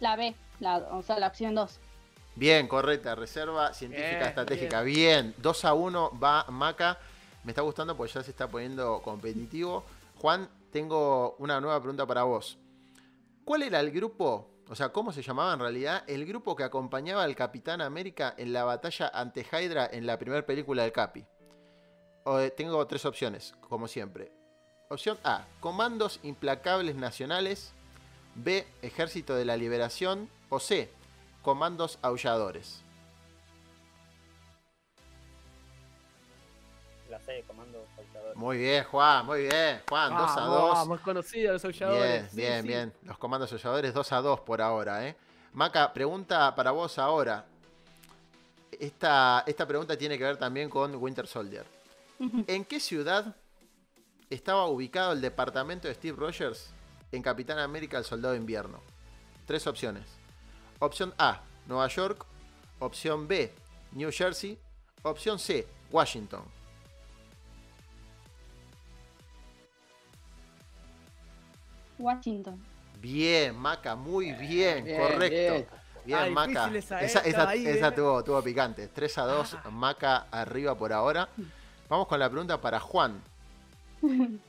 [0.00, 1.78] la B, la, o sea, la opción 2.
[2.36, 3.14] Bien, correcta.
[3.14, 4.82] Reserva científica Bien, estratégica.
[4.82, 5.34] Bien.
[5.38, 6.98] 2 a 1 va Maca.
[7.44, 9.84] Me está gustando porque ya se está poniendo competitivo.
[10.16, 12.56] Juan, tengo una nueva pregunta para vos.
[13.44, 16.04] ¿Cuál era el grupo, o sea, ¿cómo se llamaba en realidad?
[16.06, 20.44] El grupo que acompañaba al Capitán América en la batalla ante Hydra en la primera
[20.44, 21.24] película del Capi.
[22.24, 24.30] O, eh, tengo tres opciones, como siempre.
[24.90, 27.72] Opción A, Comandos Implacables Nacionales.
[28.34, 30.28] B, Ejército de la Liberación.
[30.50, 30.90] O C,
[31.42, 32.82] Comandos Aulladores.
[37.08, 37.86] La C, Comandos
[38.34, 39.82] muy bien, Juan, muy bien.
[39.88, 40.72] Juan, 2 a Vamos, 2.
[40.74, 42.10] Vamos, conocido los aulladores.
[42.10, 42.68] Bien, Sí, bien, sí.
[42.68, 42.94] bien.
[43.02, 45.16] Los comandos aulladores 2 a 2 por ahora, ¿eh?
[45.52, 47.44] Maca, pregunta para vos ahora.
[48.78, 51.66] Esta, esta pregunta tiene que ver también con Winter Soldier.
[52.46, 53.34] ¿En qué ciudad
[54.30, 56.70] estaba ubicado el departamento de Steve Rogers
[57.12, 58.80] en Capitán América el Soldado de Invierno?
[59.46, 60.04] Tres opciones.
[60.80, 62.24] Opción A, Nueva York.
[62.80, 63.52] Opción B,
[63.92, 64.58] New Jersey.
[65.02, 66.42] Opción C, Washington.
[71.98, 72.62] Washington.
[73.00, 75.54] Bien, Maca, muy bien, bien, correcto.
[75.54, 75.68] bien.
[76.04, 76.68] Bien, Ah, Maca.
[76.74, 78.88] esa, Esa, eh, esa- estaba ahí, esa tuvo, tuvo picante.
[78.88, 81.28] 3 a 2, Maca arriba por ahora.
[81.88, 83.22] Vamos con la pregunta para Juan.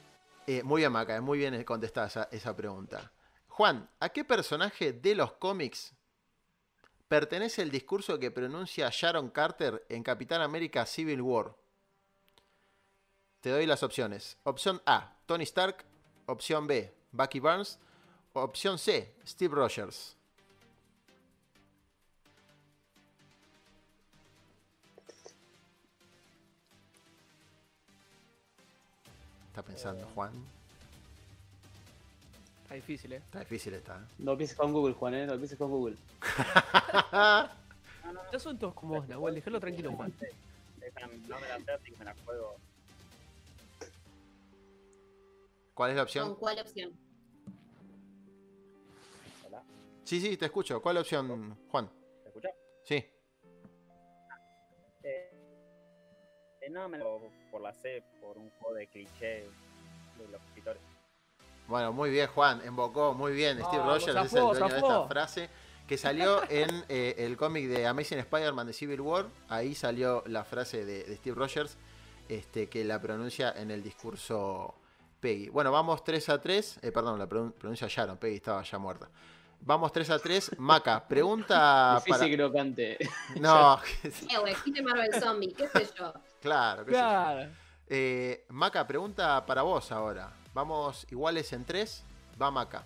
[0.48, 3.12] Eh, muy bien, Maca, eh, muy bien contestada esa, esa pregunta.
[3.50, 5.94] Juan, ¿a qué personaje de los cómics
[7.08, 11.54] pertenece el discurso que pronuncia Sharon Carter en Capitán América Civil War?
[13.42, 14.38] Te doy las opciones.
[14.44, 15.86] Opción A, Tony Stark.
[16.26, 17.80] Opción B, Bucky Barnes.
[18.34, 20.16] Opción C, Steve Rogers.
[29.48, 30.32] Está pensando Juan.
[32.64, 33.18] Está difícil, eh.
[33.18, 33.98] Está difícil esta.
[33.98, 34.06] ¿eh?
[34.20, 35.26] No empieces con Google, Juan, ¿eh?
[35.26, 35.98] No empieces con Google.
[38.32, 39.36] Ya son todos como vos, Nahuel.
[39.36, 40.14] Déjalo tranquilo, Juan.
[41.28, 41.60] No me la
[41.98, 42.58] me la juego.
[45.80, 46.36] ¿Cuál es la ¿Con opción?
[46.36, 47.00] cuál opción?
[49.48, 49.64] Hola,
[50.04, 50.82] Sí, sí, te escucho.
[50.82, 51.90] ¿Cuál opción, Juan?
[52.22, 52.52] ¿te escuchás?
[52.84, 52.96] Sí.
[55.04, 55.32] Eh,
[56.60, 59.46] eh, no, me lo por la C, por un juego de cliché
[60.18, 60.82] de los escritores.
[61.70, 62.62] Bueno, muy bien, Juan.
[62.68, 63.58] Invocó muy bien.
[63.60, 65.50] Steve Vamos, Rogers es el zafó, dueño de esta frase.
[65.88, 69.28] Que salió en eh, el cómic de Amazing Spider-Man de Civil War.
[69.48, 71.78] Ahí salió la frase de, de Steve Rogers.
[72.28, 74.76] Este, que la pronuncia en el discurso
[75.20, 75.50] Peggy.
[75.50, 76.80] Bueno, vamos 3 a 3.
[76.82, 78.18] Eh, perdón, la pronun- pronuncia Sharon.
[78.18, 79.10] Peggy estaba ya muerta.
[79.62, 80.52] Vamos 3 a 3.
[80.60, 82.30] Maca, pregunta Difícil para.
[82.30, 82.98] que no cante.
[83.40, 86.14] No, Eh, güey, Marvel Zombie, qué sé yo.
[86.42, 87.04] claro, qué sé yo.
[87.04, 87.52] Claro.
[87.88, 90.32] Eh, Maca, pregunta para vos ahora.
[90.54, 92.04] Vamos iguales en tres.
[92.42, 92.86] Va Maca.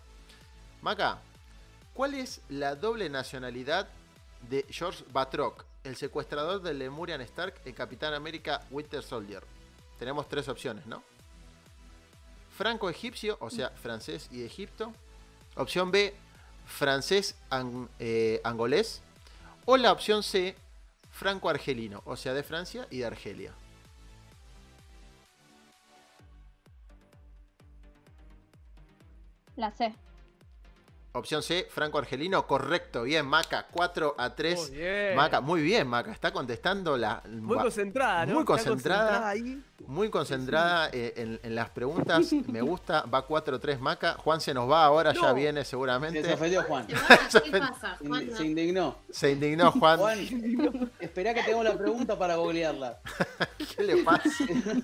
[0.81, 1.19] Maca,
[1.93, 3.87] ¿cuál es la doble nacionalidad
[4.49, 9.43] de George Batroc, el secuestrador de Lemurian Stark en Capitán América Winter Soldier?
[9.99, 11.03] Tenemos tres opciones, ¿no?
[12.55, 14.93] Franco-egipcio, o sea, francés y de Egipto.
[15.55, 16.13] Opción B,
[16.65, 19.01] francés ang- eh, angolés.
[19.65, 20.55] O la opción C,
[21.11, 23.53] franco-argelino, o sea, de Francia y de Argelia.
[29.55, 29.93] La C.
[31.15, 34.69] Opción C, Franco Argelino, correcto, bien, Maca, 4 a 3.
[34.69, 35.15] Muy bien.
[35.15, 37.21] Maca, muy bien, Maca, está contestando la.
[37.29, 38.33] Muy concentrada, ¿no?
[38.33, 39.29] Muy Está concentrada.
[39.29, 39.63] ahí.
[39.87, 42.31] Muy concentrada eh, en, en las preguntas.
[42.47, 44.13] Me gusta, va 4-3 Maca.
[44.13, 46.23] Juan se nos va ahora, ya viene seguramente.
[46.23, 46.87] Se ofendió Juan.
[46.87, 46.95] ¿Qué
[47.49, 48.27] pasa, Se, Juan?
[48.29, 48.37] No.
[48.37, 48.95] se indignó.
[49.09, 49.99] Se indignó Juan.
[49.99, 52.99] Juan, esperá que tengo la pregunta para googlearla.
[53.75, 54.29] ¿Qué le pasa?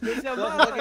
[0.01, 0.73] No sea ¿No vas a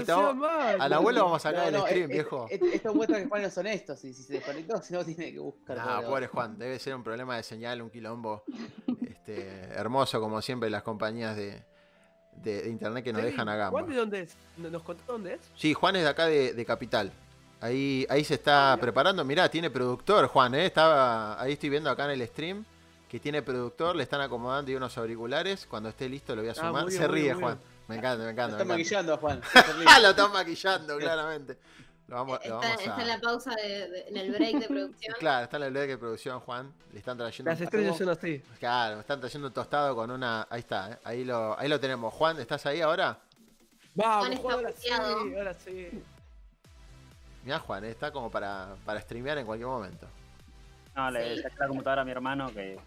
[0.00, 2.46] te sea vamos- a sacar No, no, stream, viejo.
[2.50, 3.96] eh, Esto muestra que Juan no es honesto.
[3.96, 5.76] Si, si se desconectó, si no tiene que buscar.
[5.78, 6.10] Googleador.
[6.10, 8.44] pobre Juan, debe ser un problema de señal, un quilombo
[9.06, 11.64] este, hermoso, como siempre, las compañías de,
[12.42, 13.78] de- de internet que nos Sí, dejan a gamba.
[13.78, 14.36] ¿Juan de dónde es?
[14.56, 15.40] ¿Nos contó dónde es?
[15.56, 17.12] Sí, Juan es de acá de, de Capital.
[17.60, 19.24] Ahí, ahí se está preparando.
[19.24, 20.66] Mirá, tiene productor, Juan, ¿eh?
[20.66, 22.64] Estaba, ahí estoy viendo acá en el stream
[23.08, 25.66] que tiene productor, le están acomodando y unos auriculares.
[25.66, 26.86] Cuando esté listo lo voy a Ah, sumar.
[26.86, 27.58] bien, se ríe, bien, Juan.
[27.88, 28.56] Me encanta, me encanta.
[28.56, 28.74] Lo está me encanta.
[28.74, 29.40] maquillando a Juan.
[29.86, 31.56] Ah, lo están maquillando, claramente.
[32.06, 34.66] Lo vamos, lo Está, vamos está en la pausa de, de- en el break de
[34.68, 35.14] producción.
[35.18, 36.72] Claro, está en el break de producción, Juan.
[36.92, 38.42] Le están trayendo Las estrellas son así.
[38.58, 40.46] Claro, me están trayendo un tostado con una.
[40.50, 40.98] Ahí está, ¿eh?
[41.04, 42.12] ahí, lo, ahí lo tenemos.
[42.12, 43.18] Juan, ¿estás ahí ahora?
[43.94, 46.02] Vamos, está Juan, ahora sí, ahora sí.
[47.44, 47.90] Mirá, Juan, ¿eh?
[47.90, 50.06] está como para, para streamear en cualquier momento.
[50.94, 51.42] No, le Sí.
[51.42, 52.78] saqué la computadora a mi hermano que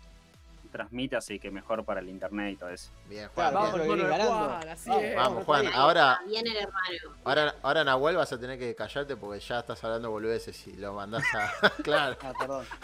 [0.78, 2.92] transmite, así que mejor para el internet y todo eso.
[3.10, 3.52] Bien, Juan.
[3.52, 3.88] Claro, bien.
[3.88, 4.34] Vamos, ganando.
[4.34, 5.16] Juan, así Vamos, es.
[5.16, 5.68] Vamos, Juan.
[5.74, 7.16] Ahora, el hermano.
[7.24, 10.94] ahora, ahora Nahuel vas a tener que callarte porque ya estás hablando boludeces y lo
[10.94, 11.70] mandás a.
[11.84, 12.18] claro.
[12.22, 12.66] Ah, perdón.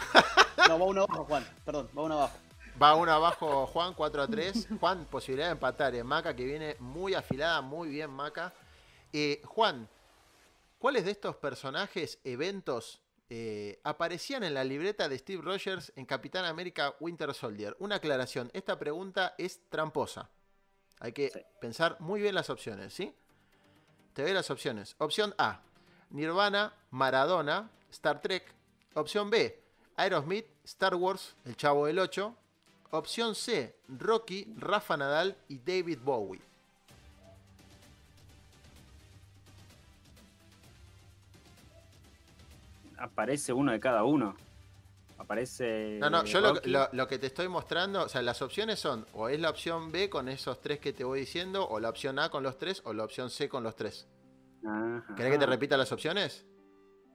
[0.68, 1.46] No, va uno abajo, Juan.
[1.64, 2.38] Perdón, va uno abajo.
[2.80, 4.68] Va uno abajo, Juan, 4 a 3.
[4.80, 8.52] Juan, posibilidad de empatar en Maca, que viene muy afilada, muy bien Maca.
[9.12, 9.88] Eh, Juan,
[10.78, 13.00] ¿cuáles de estos personajes, eventos,
[13.36, 17.74] eh, aparecían en la libreta de Steve Rogers en Capitán América Winter Soldier?
[17.80, 20.30] Una aclaración, esta pregunta es tramposa.
[21.00, 21.40] Hay que Sí.
[21.60, 23.12] pensar muy bien las opciones, ¿sí?
[24.12, 24.94] Te doy las opciones.
[24.98, 25.60] Opción A,
[26.10, 28.54] Nirvana, Maradona, Star Trek.
[28.94, 29.60] Opción B,
[29.96, 32.36] Aerosmith, Star Wars, El Chavo del 8.
[32.92, 36.40] Opción C, Rocky, Rafa Nadal y David Bowie.
[43.04, 44.34] Aparece uno de cada uno.
[45.18, 45.98] Aparece.
[46.00, 49.28] No, no, yo lo, lo que te estoy mostrando, o sea, las opciones son o
[49.28, 52.30] es la opción B con esos tres que te voy diciendo, o la opción A
[52.30, 54.08] con los tres, o la opción C con los tres.
[54.66, 55.14] Ajá.
[55.14, 56.44] ¿Querés que te repita las opciones?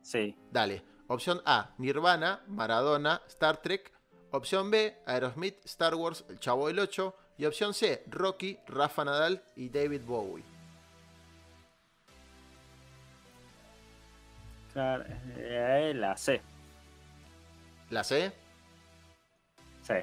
[0.02, 0.36] Sí.
[0.52, 0.84] Dale.
[1.08, 3.92] Opción A, Nirvana, Maradona, Star Trek.
[4.32, 7.16] Opción B, Aerosmith, Star Wars, El Chavo del 8.
[7.38, 10.59] Y opción C, Rocky, Rafa Nadal y David Bowie.
[14.80, 15.04] Claro,
[15.36, 16.42] eh, la C.
[17.90, 18.32] ¿La C?
[19.82, 19.96] Sí.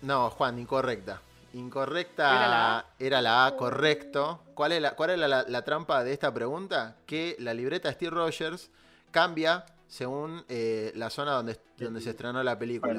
[0.00, 1.20] No, Juan, incorrecta.
[1.52, 2.86] Incorrecta ¿Era la A?
[2.98, 4.44] era la A, correcto.
[4.54, 6.96] ¿Cuál es, la, cuál es la, trampa de esta pregunta?
[7.04, 8.70] Que la libreta de Steve Rogers
[9.10, 12.94] cambia según eh, la zona donde, donde se estrenó la película.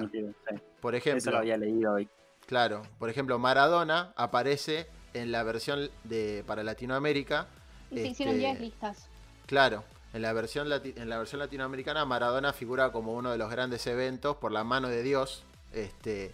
[0.80, 2.08] Por Eso lo ejemplo, había leído hoy.
[2.46, 7.48] claro, por ejemplo, Maradona aparece en la versión de para Latinoamérica.
[7.90, 9.11] Y se hicieron este, 10 listas.
[9.52, 9.84] Claro,
[10.14, 13.86] en la versión lati- en la versión latinoamericana Maradona figura como uno de los grandes
[13.86, 15.44] eventos por la mano de Dios,
[15.74, 16.34] este,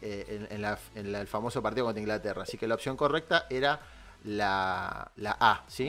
[0.00, 2.44] eh, en, en la- en la- el famoso partido contra Inglaterra.
[2.44, 3.80] Así que la opción correcta era
[4.22, 5.88] la, la A, ¿sí?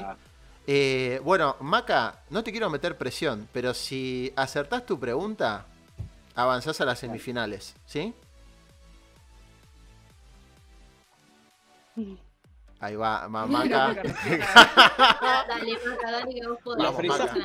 [0.66, 5.68] Eh, bueno, Maca, no te quiero meter presión, pero si acertás tu pregunta,
[6.34, 8.16] avanzás a las semifinales, ¿sí?
[12.84, 13.94] Ahí va, ma- Maca.
[15.48, 16.84] Dale, Maca, dale que vos podés.
[16.84, 17.36] Vamos, Maca.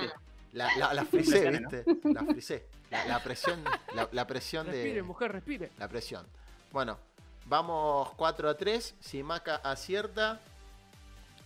[0.52, 1.84] La, la, la frisé, ¿viste?
[2.12, 2.66] La frisé.
[2.90, 3.62] La, la presión,
[3.94, 5.02] la, la presión Respire, de.
[5.02, 5.70] mujer, respire.
[5.78, 6.26] La presión.
[6.72, 6.98] Bueno,
[7.46, 8.94] vamos 4 a 3.
[8.98, 10.40] Si Maca acierta,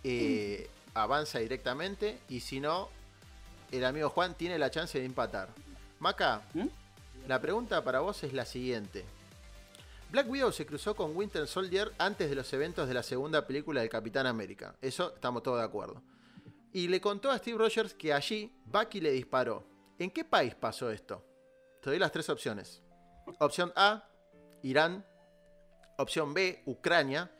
[0.04, 2.18] eh, avanza directamente.
[2.30, 2.88] Y si no,
[3.72, 5.48] el amigo Juan tiene la chance de empatar.
[5.98, 6.42] Maca,
[7.28, 9.04] la pregunta para vos es la siguiente.
[10.12, 13.80] Black Widow se cruzó con Winter Soldier antes de los eventos de la segunda película
[13.80, 14.74] del Capitán América.
[14.82, 16.02] Eso estamos todos de acuerdo.
[16.70, 19.64] Y le contó a Steve Rogers que allí Bucky le disparó.
[19.98, 21.24] ¿En qué país pasó esto?
[21.80, 22.82] Te doy las tres opciones.
[23.38, 24.06] Opción A,
[24.62, 25.02] Irán.
[25.96, 27.30] Opción B, Ucrania.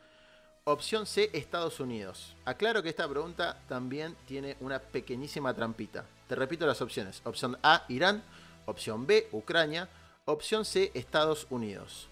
[0.63, 2.35] Opción C, Estados Unidos.
[2.43, 6.05] Aclaro que esta pregunta también tiene una pequeñísima trampita.
[6.27, 7.21] Te repito las opciones.
[7.23, 8.23] Opción A, Irán.
[8.65, 9.87] Opción B, Ucrania.
[10.25, 12.09] Opción C, Estados Unidos.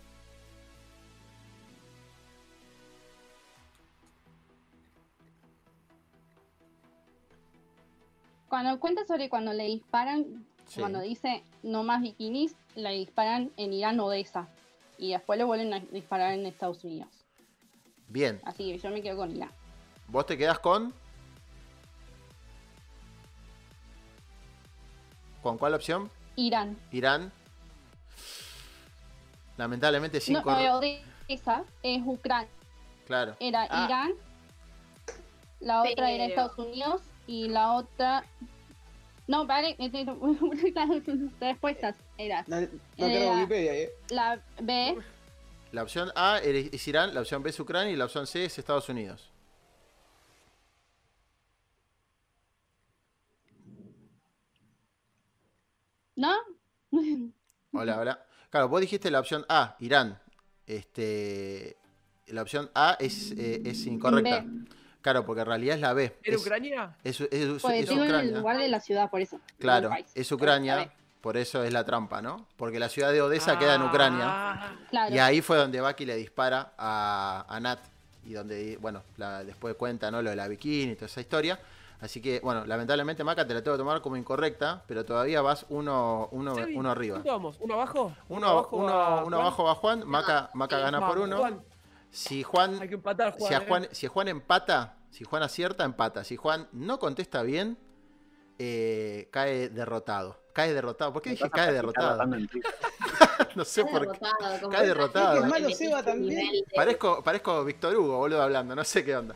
[8.51, 10.81] Cuando cuenta sobre cuando le disparan, Sí.
[10.81, 14.49] cuando dice no más bikinis, le disparan en Irán Odessa.
[14.97, 17.07] Y después le vuelven a disparar en Estados Unidos.
[18.09, 18.41] Bien.
[18.43, 19.51] Así que yo me quedo con Irán.
[20.09, 20.93] ¿Vos te quedás con?
[25.41, 26.11] ¿Con cuál opción?
[26.35, 26.77] Irán.
[26.91, 27.31] Irán.
[29.55, 32.49] Lamentablemente sin No, Odessa es Ucrania.
[33.07, 33.37] Claro.
[33.39, 33.85] Era Ah.
[33.85, 34.11] Irán.
[35.61, 37.01] La otra era Estados Unidos.
[37.31, 38.25] Y la otra.
[39.25, 39.77] No, vale,
[40.75, 40.89] las
[41.39, 42.43] respuestas eran.
[42.45, 42.67] No, no
[42.97, 43.89] Era Wikipedia, eh.
[44.09, 44.97] La B,
[45.71, 48.59] La opción A es Irán, la opción B es Ucrania y la opción C es
[48.59, 49.31] Estados Unidos.
[56.17, 56.35] ¿no?
[57.71, 58.25] Hola, hola.
[58.49, 60.19] Claro, vos dijiste la opción A, Irán.
[60.67, 61.77] Este,
[62.27, 64.45] la opción A es, eh, es incorrecta.
[65.01, 66.15] Claro, porque en realidad es la B.
[66.23, 66.95] ¿Era Es- Ucrania?
[67.03, 68.37] Es, es- es- Pues es digo en el Ucrania.
[68.39, 69.39] lugar de la ciudad, por eso.
[69.59, 70.91] Claro, es Ucrania.
[71.21, 72.47] Por eso es la trampa, ¿no?
[72.57, 74.23] Porque la ciudad de Odessa queda en Ucrania.
[74.25, 75.13] Ah, Claro.
[75.13, 77.79] Y ahí fue donde Bucky le dispara a, a Nat.
[78.25, 80.21] Y donde, bueno, la- después cuenta, ¿no?
[80.21, 81.59] Lo de la bikini y toda esa historia.
[82.01, 85.67] Así que, bueno, lamentablemente, Maca, te la tengo que tomar como incorrecta, pero todavía vas
[85.69, 87.15] uno, uno, uno arriba.
[87.17, 87.57] ¿cuánto vamos?
[87.59, 88.11] ¿Uno abajo?
[88.29, 89.41] Uno, abajo uno, va uno Juan?
[89.41, 91.61] abajo va Juan, Maca, Maca Sí, gana por uno.
[92.11, 93.47] Si Juan, Hay que empatar, Juan.
[93.47, 93.65] si, a eh.
[93.67, 96.23] Juan, si Juan empata, si Juan acierta, empata.
[96.23, 97.77] Si Juan no contesta bien,
[98.59, 100.37] eh, cae derrotado.
[100.53, 101.13] Cae derrotado.
[101.13, 102.23] ¿Por qué dije cae derrotado?
[103.55, 104.19] no sé por qué.
[104.19, 105.45] Derrotado, Cae derrotado.
[105.45, 106.47] Malo Seba también.
[106.75, 108.75] Parezco, parezco Víctor Hugo, boludo, hablando.
[108.75, 109.35] No sé qué onda.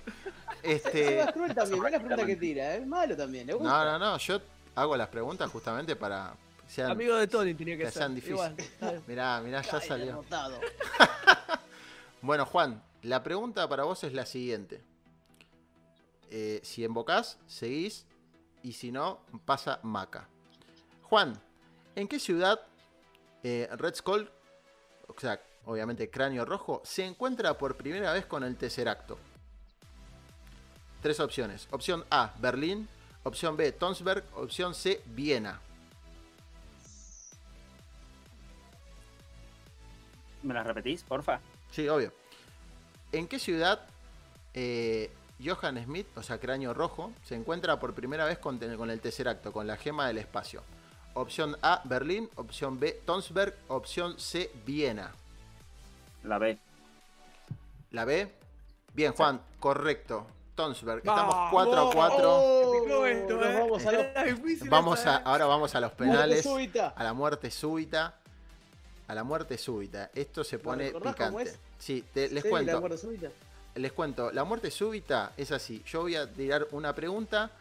[0.62, 3.70] Este, Seba es cruel también, la pregunta que tira, es malo también, le gusta.
[3.70, 4.18] no, no, no.
[4.18, 4.42] Yo
[4.76, 6.34] hago las preguntas justamente para
[6.68, 8.02] sean, Amigo de Tony tenía que, que ser.
[8.02, 8.52] sean difíciles.
[9.08, 10.24] Mirá, mirá, ya salió.
[12.26, 14.82] Bueno, Juan, la pregunta para vos es la siguiente.
[16.32, 18.08] Eh, si invocás, seguís.
[18.64, 20.28] Y si no, pasa Maca.
[21.04, 21.40] Juan,
[21.96, 22.60] ¿en qué ciudad
[23.44, 24.28] eh, Red Skull,
[25.08, 29.20] o sea, obviamente Cráneo Rojo, se encuentra por primera vez con el Tesseracto?
[31.04, 31.68] Tres opciones.
[31.70, 32.88] Opción A, Berlín.
[33.22, 34.24] Opción B, Tonsberg.
[34.34, 35.62] Opción C, Viena.
[40.42, 41.40] ¿Me las repetís, porfa?
[41.72, 42.12] Sí, obvio.
[43.12, 43.82] ¿En qué ciudad
[44.54, 45.12] eh,
[45.44, 49.52] Johan Smith, o sea, cráneo rojo, se encuentra por primera vez con, con el Tesseracto,
[49.52, 50.64] con la gema del espacio?
[51.14, 52.30] Opción A, Berlín.
[52.36, 53.56] Opción B, Tonsberg.
[53.70, 55.12] Opción C, Viena.
[56.24, 56.58] La B.
[57.92, 58.32] ¿La B?
[58.94, 60.28] Bien, Juan, correcto.
[60.56, 61.00] Tonsberg.
[61.00, 61.52] Estamos Vamos.
[61.52, 62.42] 4 a 4.
[62.74, 63.58] Complicó esto, Nos eh.
[63.60, 65.22] vamos a los- Vamos a, eh.
[65.26, 66.44] ahora vamos a los Muerte penales.
[66.44, 66.88] súbita.
[66.96, 68.16] A la muerte súbita.
[69.08, 70.10] A la muerte súbita.
[70.16, 71.44] Esto se pone picante.
[71.44, 71.60] es?
[71.78, 72.74] Sí, te- les Sí, cuento.
[72.74, 73.30] la muerte súbita.
[73.76, 75.84] Les cuento, la muerte súbita es así.
[75.86, 77.52] Yo voy a tirar una pregunta,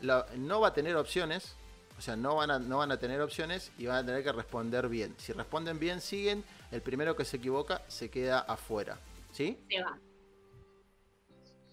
[0.00, 1.54] la- no va a tener opciones,
[1.98, 4.32] o sea, no van, a, no van a tener opciones y van a tener que
[4.32, 5.14] responder bien.
[5.18, 6.42] Si responden bien, siguen.
[6.70, 8.98] El primero que se equivoca se queda afuera.
[9.32, 9.58] ¿Sí?
[9.68, 9.98] Se va.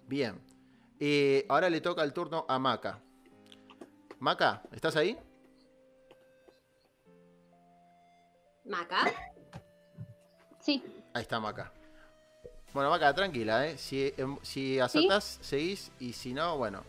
[0.08, 0.40] Bien.
[1.00, 3.00] Eh, ahora le toca el turno a Maca.
[4.20, 5.18] Maca, ¿estás ahí?
[8.66, 9.06] Maca.
[10.60, 10.84] Sí.
[11.14, 11.72] Ahí está Maca.
[12.74, 13.78] Bueno, Maca, tranquila, ¿eh?
[13.78, 15.92] Si, em, si acertás, seguís.
[16.00, 16.84] Y si no, bueno,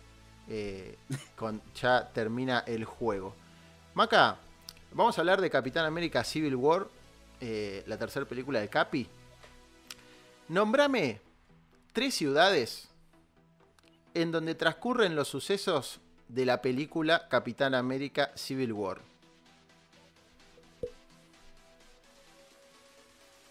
[0.49, 0.97] eh,
[1.37, 3.35] con, ya termina el juego.
[3.95, 4.39] Maca,
[4.93, 6.89] vamos a hablar de Capitán América Civil War,
[7.41, 9.07] eh, la tercera película de Capi.
[10.49, 11.21] Nombrame
[11.93, 12.89] tres ciudades
[14.15, 19.01] en donde transcurren los sucesos de la película Capitán América Civil War.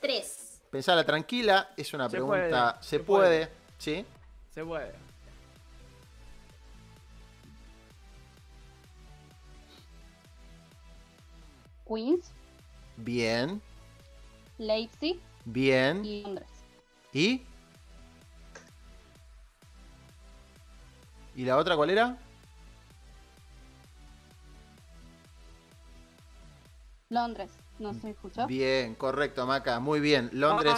[0.06, 0.62] Tres.
[0.70, 2.74] Pensala tranquila, es una Se pregunta.
[2.74, 3.52] puede, se, se puede, puede.
[3.80, 4.06] ¿sí?
[4.54, 4.94] Se puede.
[11.88, 12.32] Queens,
[12.98, 13.62] Bien,
[14.58, 16.04] Leipzig bien.
[16.06, 16.48] y Londres.
[17.14, 17.42] ¿Y?
[21.36, 22.18] ¿Y la otra cuál era?
[27.10, 28.48] Londres, no se escuchó.
[28.48, 30.30] Bien, correcto, Maca, muy bien.
[30.34, 30.74] Londres.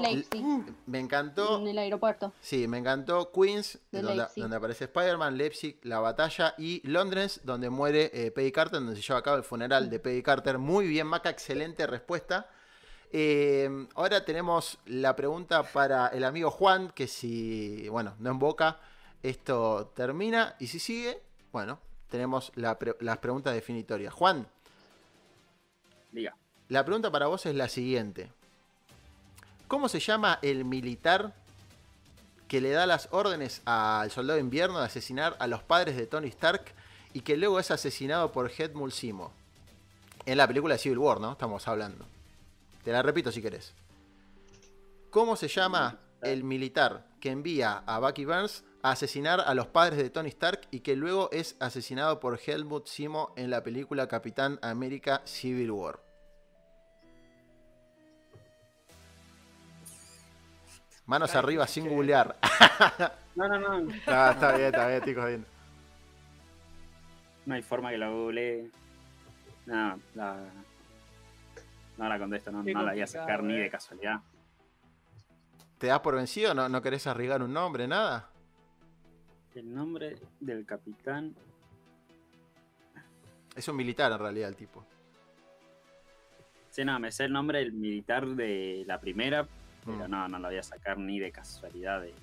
[0.00, 0.42] Leipzig,
[0.86, 1.58] me encantó.
[1.58, 2.32] en el aeropuerto.
[2.40, 8.10] Sí, me encantó Queens, De donde, aparece Spider-Man, Leipzig, la batalla, y Londres, donde muere
[8.12, 10.58] eh, Peggy Carter, donde se lleva a cabo el funeral de Peggy Carter.
[10.58, 12.48] Muy bien, Maca, excelente respuesta.
[13.10, 18.80] Eh, ahora tenemos la pregunta para el amigo Juan, que si, bueno, no emboca,
[19.22, 24.12] esto termina, y si sigue, bueno, tenemos la pre- las preguntas definitorias.
[24.12, 24.46] Juan,
[26.12, 26.36] Diga.
[26.68, 28.30] la pregunta para vos es la siguiente.
[29.68, 31.34] ¿Cómo se llama el militar
[32.48, 36.06] que le da las órdenes al soldado de invierno de asesinar a los padres de
[36.06, 36.64] Tony Stark
[37.12, 39.32] y que luego es asesinado por Hedmul Simo?
[40.24, 41.32] En la película de Civil War, ¿no?
[41.32, 42.06] Estamos hablando.
[42.82, 43.74] Te la repito si querés.
[45.10, 49.98] ¿Cómo se llama el militar que envía a Bucky Burns a asesinar a los padres
[49.98, 54.58] de Tony Stark y que luego es asesinado por Helmut Simo en la película Capitán
[54.62, 56.00] América Civil War?
[61.06, 62.36] Manos arriba sin googlear.
[63.38, 63.92] No, no, no.
[64.08, 65.46] Ah, está bien, está bien, estoy jodiendo.
[67.46, 68.68] No hay forma que la googlee.
[69.64, 70.38] No, la.
[71.98, 73.58] No la contesto, no, no la voy a sacar ni eh.
[73.58, 74.20] de casualidad.
[75.78, 76.52] ¿Te das por vencido?
[76.52, 78.28] ¿No, no querés arriesgar un nombre, nada?
[79.58, 81.34] El nombre del capitán.
[83.56, 84.84] Es un militar en realidad el tipo.
[86.70, 89.48] Sí, no, me sé el nombre del militar de la primera,
[89.84, 90.10] pero Mm.
[90.12, 92.02] no, no la voy a sacar ni de casualidad.
[92.02, 92.14] de-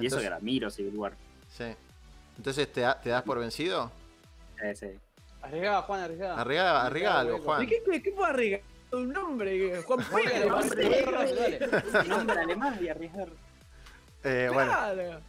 [0.00, 1.12] Y eso que la miro, Civil War.
[1.48, 1.66] Sí.
[2.36, 3.92] Entonces, ¿te, da- te das por vencido?
[4.60, 4.88] Eh, sí.
[5.40, 6.34] Arriesgá, Juan, arriesgá.
[6.40, 7.38] Arriesga, arriesga algo.
[7.38, 7.62] Juan.
[7.62, 8.62] ¿Y qué, qué, qué puedo arriesgar?
[8.90, 10.48] Un nombre, Juan Pérez.
[11.30, 12.08] Dale.
[12.08, 13.28] nombre alemán a arriesgar.
[14.24, 14.72] Eh, bueno,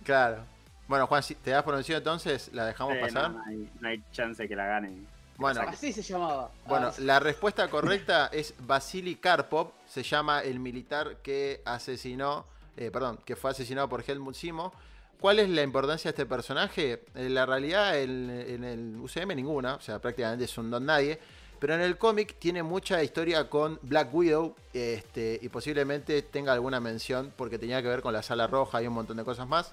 [0.03, 0.45] Claro.
[0.87, 3.31] Bueno, Juan, si te das por vencido entonces, ¿la dejamos Sí, pasar?
[3.31, 4.91] no, no hay, no hay chance que la gane.
[5.37, 6.51] Bueno, Así se llamaba.
[6.67, 12.45] Bueno, Ah, la respuesta correcta es Vasily Karpov, se llama el militar que asesinó,
[12.77, 14.73] eh, perdón, que fue asesinado por Helmut Simo.
[15.19, 17.03] ¿Cuál es la importancia de este personaje?
[17.15, 21.17] En la realidad, el- en el UCM ninguna, o sea, prácticamente es un don nadie.
[21.59, 26.81] Pero en el cómic tiene mucha historia con Black Widow este, y posiblemente tenga alguna
[26.81, 29.71] mención porque tenía que ver con la sala roja y un montón de cosas más.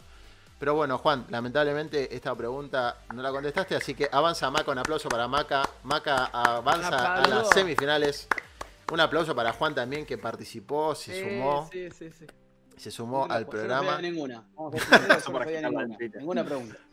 [0.60, 5.08] Pero bueno, Juan, lamentablemente esta pregunta no la contestaste, así que avanza Maca, un aplauso
[5.08, 5.62] para Maca.
[5.84, 8.28] Maca avanza a las semifinales.
[8.92, 12.26] Un aplauso para Juan también que participó, se sumó, Sí, sí, sí.
[12.76, 13.94] se sumó no, al pues No programa.
[13.96, 14.44] fallé ninguna.
[14.54, 14.98] Vamos a
[15.32, 15.98] no quitarla ninguna.
[16.18, 16.76] Ninguna pregunta.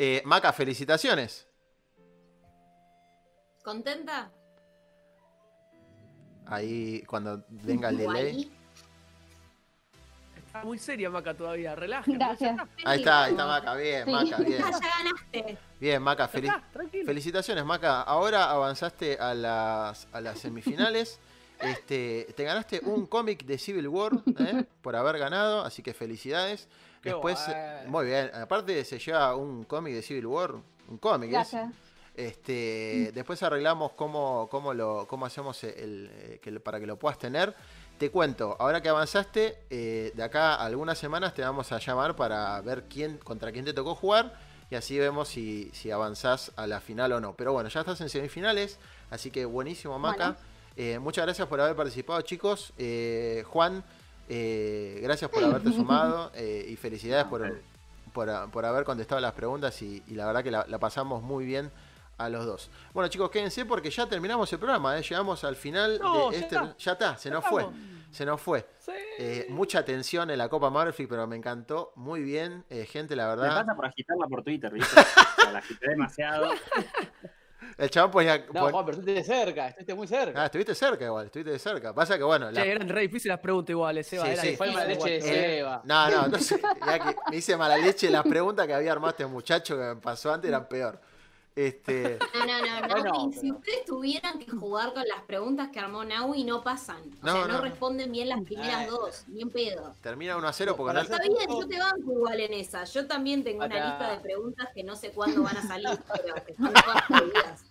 [0.00, 1.44] Eh, Maca, felicitaciones.
[3.64, 4.30] ¿Contenta?
[6.46, 8.57] Ahí cuando venga el delay.
[10.58, 12.12] Está muy seria Maca todavía, relájate.
[12.18, 12.56] Gracias.
[12.84, 14.10] Ahí está, ahí está Maca, bien, Sí.
[14.10, 14.58] Maca, bien.
[14.58, 15.58] Ya ganaste.
[15.80, 17.06] Bien, Maca, tranquilo.
[17.06, 18.02] Felicitaciones, Maca.
[18.02, 21.18] Ahora avanzaste a las, a las semifinales.
[21.60, 24.64] Este, te ganaste un cómic de Civil War ¿eh?
[24.80, 26.68] por haber ganado, así que felicidades.
[27.02, 27.90] Qué Después, bueno.
[27.90, 31.32] muy bien, aparte se lleva un cómic de Civil War, un cómic, ¿es?
[31.32, 31.72] Gracias.
[32.14, 36.96] Este, después arreglamos cómo, cómo, lo, cómo hacemos el, eh, que lo- para que lo
[36.96, 37.52] puedas tener.
[37.98, 42.14] Te cuento, ahora que avanzaste, eh, de acá a algunas semanas te vamos a llamar
[42.14, 44.38] para ver quién, contra quién te tocó jugar
[44.70, 47.34] y así vemos si, si avanzás a la final o no.
[47.34, 48.78] Pero bueno, ya estás en semifinales,
[49.10, 50.30] así que buenísimo, Maca.
[50.30, 50.36] Bueno.
[50.76, 52.72] Eh, muchas gracias por haber participado, chicos.
[52.78, 53.82] Eh, Juan,
[54.28, 57.60] eh, gracias por haberte sumado eh, y felicidades por,
[58.12, 61.44] por, por haber contestado las preguntas y, y la verdad que la, la pasamos muy
[61.44, 61.72] bien
[62.18, 62.70] a los dos.
[62.92, 65.02] Bueno chicos, quédense porque ya terminamos el programa, ¿eh?
[65.02, 66.54] llegamos al final No, de ya este...
[66.56, 66.76] está.
[66.78, 67.66] Ya está, se Ya nos fue.
[68.10, 68.66] Se nos fue.
[68.80, 68.92] Sí.
[69.18, 71.92] Eh, mucha tensión en la Copa Murphy, pero me encantó.
[71.96, 73.60] Muy bien, eh, gente, la Me verdad.
[73.60, 75.00] pasa por agitarla por Twitter, ¿viste?
[75.38, 76.50] O sea, la agité demasiado.
[77.76, 78.38] El chabón ponía...
[78.52, 80.42] No, pon- Juan, pero estuviste cerca, estuviste muy cerca.
[80.42, 81.94] Ah, estuviste cerca igual, estuviste de cerca.
[81.94, 84.24] Pasa que bueno, la- Che, eran re difíciles las preguntas iguales, Seba.
[84.24, 84.56] Sí, era sí.
[84.56, 85.20] Fue mala leche de.
[85.22, 85.82] Seba.
[85.84, 89.26] No, no, entonces, ya que me hice mala leche, las preguntas que había armado este
[89.26, 91.00] muchacho que me pasó antes eran peor.
[91.58, 95.80] Este, No, no, no, Bueno, Naui, si ustedes tuvieran que jugar con las preguntas que
[95.80, 97.00] armó Naui, no pasan.
[97.20, 97.60] O No, sea, no, no.
[97.62, 98.86] responden bien las primeras Ay.
[98.86, 99.92] dos, bien pedo.
[100.00, 102.84] termina 1 a 0 porque no- Está bien, yo te banco igual en esa.
[102.84, 105.88] Yo también tengo una lista de preguntas que no sé cuándo van a salir,
[106.22, 107.64] pero que están todas.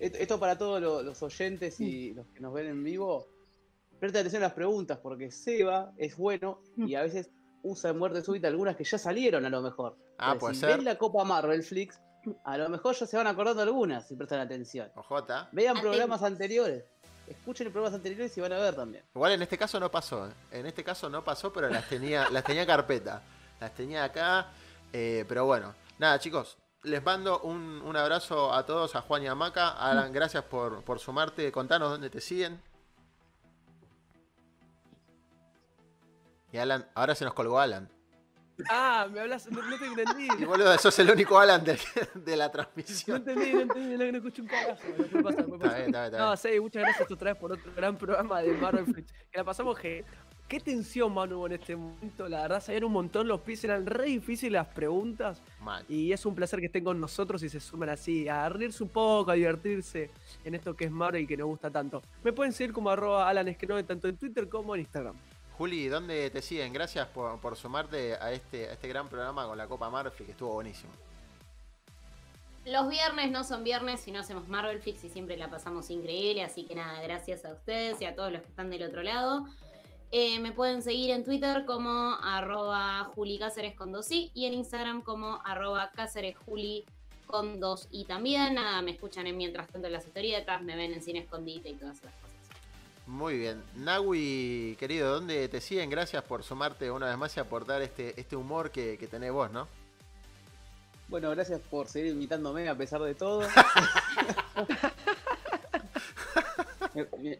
[0.00, 3.28] Esto, para todos lo- los oyentes y los que nos ven en vivo.
[4.00, 7.30] Presta atención a las preguntas, porque Seba es bueno y a veces
[7.62, 9.96] usa en muerte súbita algunas que ya salieron a lo mejor.
[10.18, 10.70] Ah, Entonces, puede si ser.
[10.76, 11.98] ven la Copa Marvel Flix,
[12.44, 14.90] a lo mejor ya se van acordando algunas si prestan atención.
[14.94, 15.48] Ojota.
[15.52, 16.84] Vean programas anteriores.
[17.26, 19.04] Escuchen programas anteriores y van a ver también.
[19.14, 20.26] Igual en este caso no pasó.
[20.28, 20.32] ¿eh?
[20.50, 23.22] En este caso no pasó, pero las tenía, las tenía carpeta.
[23.60, 24.48] Las tenía acá.
[24.92, 26.58] eh, pero bueno, nada, chicos.
[26.82, 29.70] Les mando un, un abrazo a todos, a Juan y a Maca.
[29.70, 31.50] Alan, gracias por, por sumarte.
[31.50, 32.60] Contanos dónde te siguen.
[36.52, 37.88] Y Alan, ahora se nos colgó Alan.
[38.70, 40.28] Ah, me hablas, no, no te entendí.
[40.38, 41.78] Y boludo, sos el único Alan de,
[42.14, 43.16] de la No transmisión.
[43.18, 44.80] entendí, no entendí, no, no escuché un carajo.
[45.12, 47.96] No Está bien, está bien, está No, sí, muchas gracias otra vez por otro gran
[47.96, 49.12] programa de Marvel Flix.
[49.30, 50.04] Que la pasamos que.
[50.46, 52.28] Qué tensión, Manu, en este momento.
[52.28, 55.40] La verdad, salieron un montón los pies, eran re difíciles las preguntas.
[55.62, 55.84] Mal.
[55.88, 58.90] Y es un placer que estén con nosotros y se sumen así, a reírse un
[58.90, 60.10] poco, a divertirse
[60.44, 62.02] en esto que es Marvel y que nos gusta tanto.
[62.22, 65.16] Me pueden seguir como arroba Alan Esquenove tanto en Twitter como en Instagram.
[65.56, 66.72] Juli, ¿dónde te siguen?
[66.72, 70.52] Gracias por, sumarte a este, a este gran programa con la Copa Murphy, que estuvo
[70.52, 70.92] buenísimo.
[72.64, 76.42] Los viernes no son viernes si no hacemos Marvel Fix y siempre la pasamos increíble.
[76.42, 79.46] Así que nada, gracias a ustedes y a todos los que están del otro lado.
[80.10, 83.40] Eh, me pueden seguir en Twitter como arroba Juli
[83.76, 86.84] con dos y en Instagram como arroba Cáceres Juli
[87.26, 88.54] con dos i también.
[88.54, 92.00] Nada, me escuchan en Mientras Tanto las historietas, me ven en Cine Escondite y esas
[92.00, 92.23] cosas.
[93.06, 93.62] Muy bien.
[93.76, 95.90] Nahui, querido, ¿dónde te siguen?
[95.90, 99.50] Gracias por sumarte una vez más y aportar este, este humor que, que tenés vos,
[99.50, 99.68] ¿no?
[101.08, 103.42] Bueno, gracias por seguir invitándome a pesar de todo.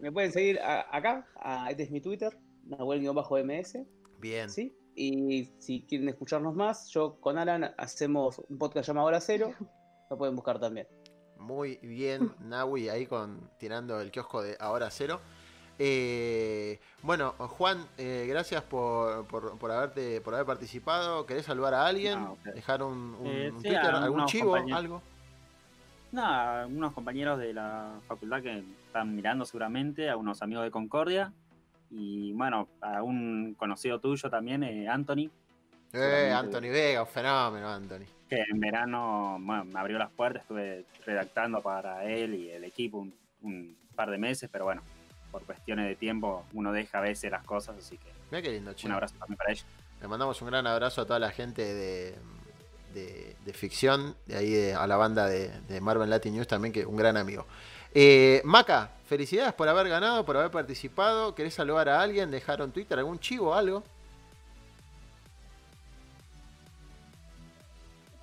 [0.00, 2.36] me, pueden seguir a- acá, a- este es mi Twitter,
[2.66, 3.78] Nahuel-MS.
[4.18, 4.50] Bien.
[4.50, 4.76] ¿sí?
[4.94, 9.54] Y si quieren escucharnos más, yo con Alan hacemos un podcast llamado Hora Cero,
[10.10, 10.86] lo pueden buscar también.
[11.38, 15.20] Muy bien, Nahui, ahí con tirando el kiosco de ahora cero.
[15.78, 21.26] Eh, bueno, Juan, eh, gracias por, por, por haberte, por haber participado.
[21.26, 22.20] ¿Querés saludar a alguien?
[22.20, 22.38] No.
[22.44, 23.86] ¿Dejar un, un- Eh, un sí, Twitter?
[23.94, 24.50] ¿Algún chivo?
[24.52, 24.78] compañeros.
[24.78, 25.02] ¿Algo?
[26.12, 31.32] Nada, unos compañeros de la facultad que están mirando seguramente, a unos amigos de Concordia.
[31.90, 35.30] Y bueno, a un conocido tuyo también, eh, Anthony,
[35.92, 36.32] Eh.
[36.34, 38.06] Anthony Vega, un fenómeno, Anthony.
[38.28, 42.98] que en verano bueno, me abrió las puertas, estuve redactando para él y el equipo
[42.98, 44.82] un, un par de meses, pero bueno,
[45.34, 48.72] por cuestiones de tiempo uno deja a veces las cosas, así que Mira qué lindo,
[48.72, 48.86] che.
[48.86, 49.66] un abrazo también para ellos.
[50.00, 52.14] Le mandamos un gran abrazo a toda la gente de,
[52.94, 56.72] de, de ficción, de ahí de- a la banda de, de Marvel Latin News también,
[56.72, 57.46] que un gran amigo.
[57.92, 61.34] Eh, Maca, felicidades por haber ganado, por haber participado.
[61.34, 62.30] ¿Querés saludar a alguien?
[62.30, 63.82] ¿Dejar un Twitter, algún chivo o algo?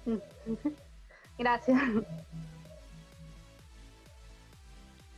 [1.37, 1.77] Gracias.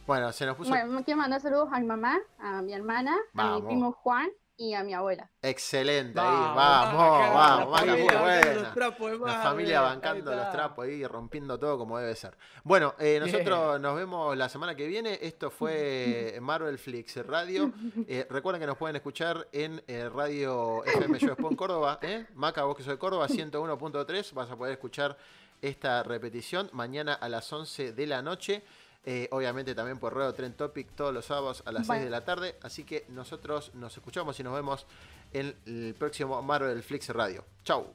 [0.05, 3.55] Bueno, se nos puso Bueno, quiero mandar saludos a mi mamá, a mi hermana, a
[3.55, 5.29] mi primo Juan y a mi abuela.
[5.41, 6.19] excelente.
[6.19, 8.53] Ahí, Vamos, vamos, la familia bancando buena.
[8.61, 12.37] los trapos de La familia bancando los trapos ahí, rompiendo todo como debe ser.
[12.63, 15.17] Bueno, eh, nosotros nos vemos la semana que viene.
[15.21, 17.71] Esto fue Marvel Flix Radio.
[18.05, 21.99] Eh, recuerden que nos pueden escuchar en eh, Radio FM Yo Córdoba.
[22.01, 22.25] ¿eh?
[22.35, 24.33] Maca, vos que soy de Córdoba, 101.3.
[24.33, 25.17] Vas a poder escuchar
[25.61, 28.63] esta repetición mañana a las 11 de la noche.
[29.05, 32.01] Eh, obviamente también por Ruedo Trend Topic todos los sábados a las Bueno.
[32.01, 32.55] 6 de la tarde.
[32.61, 34.85] Así que nosotros nos escuchamos y nos vemos
[35.33, 37.43] en el próximo Marvel Flix Radio.
[37.63, 37.85] Chau.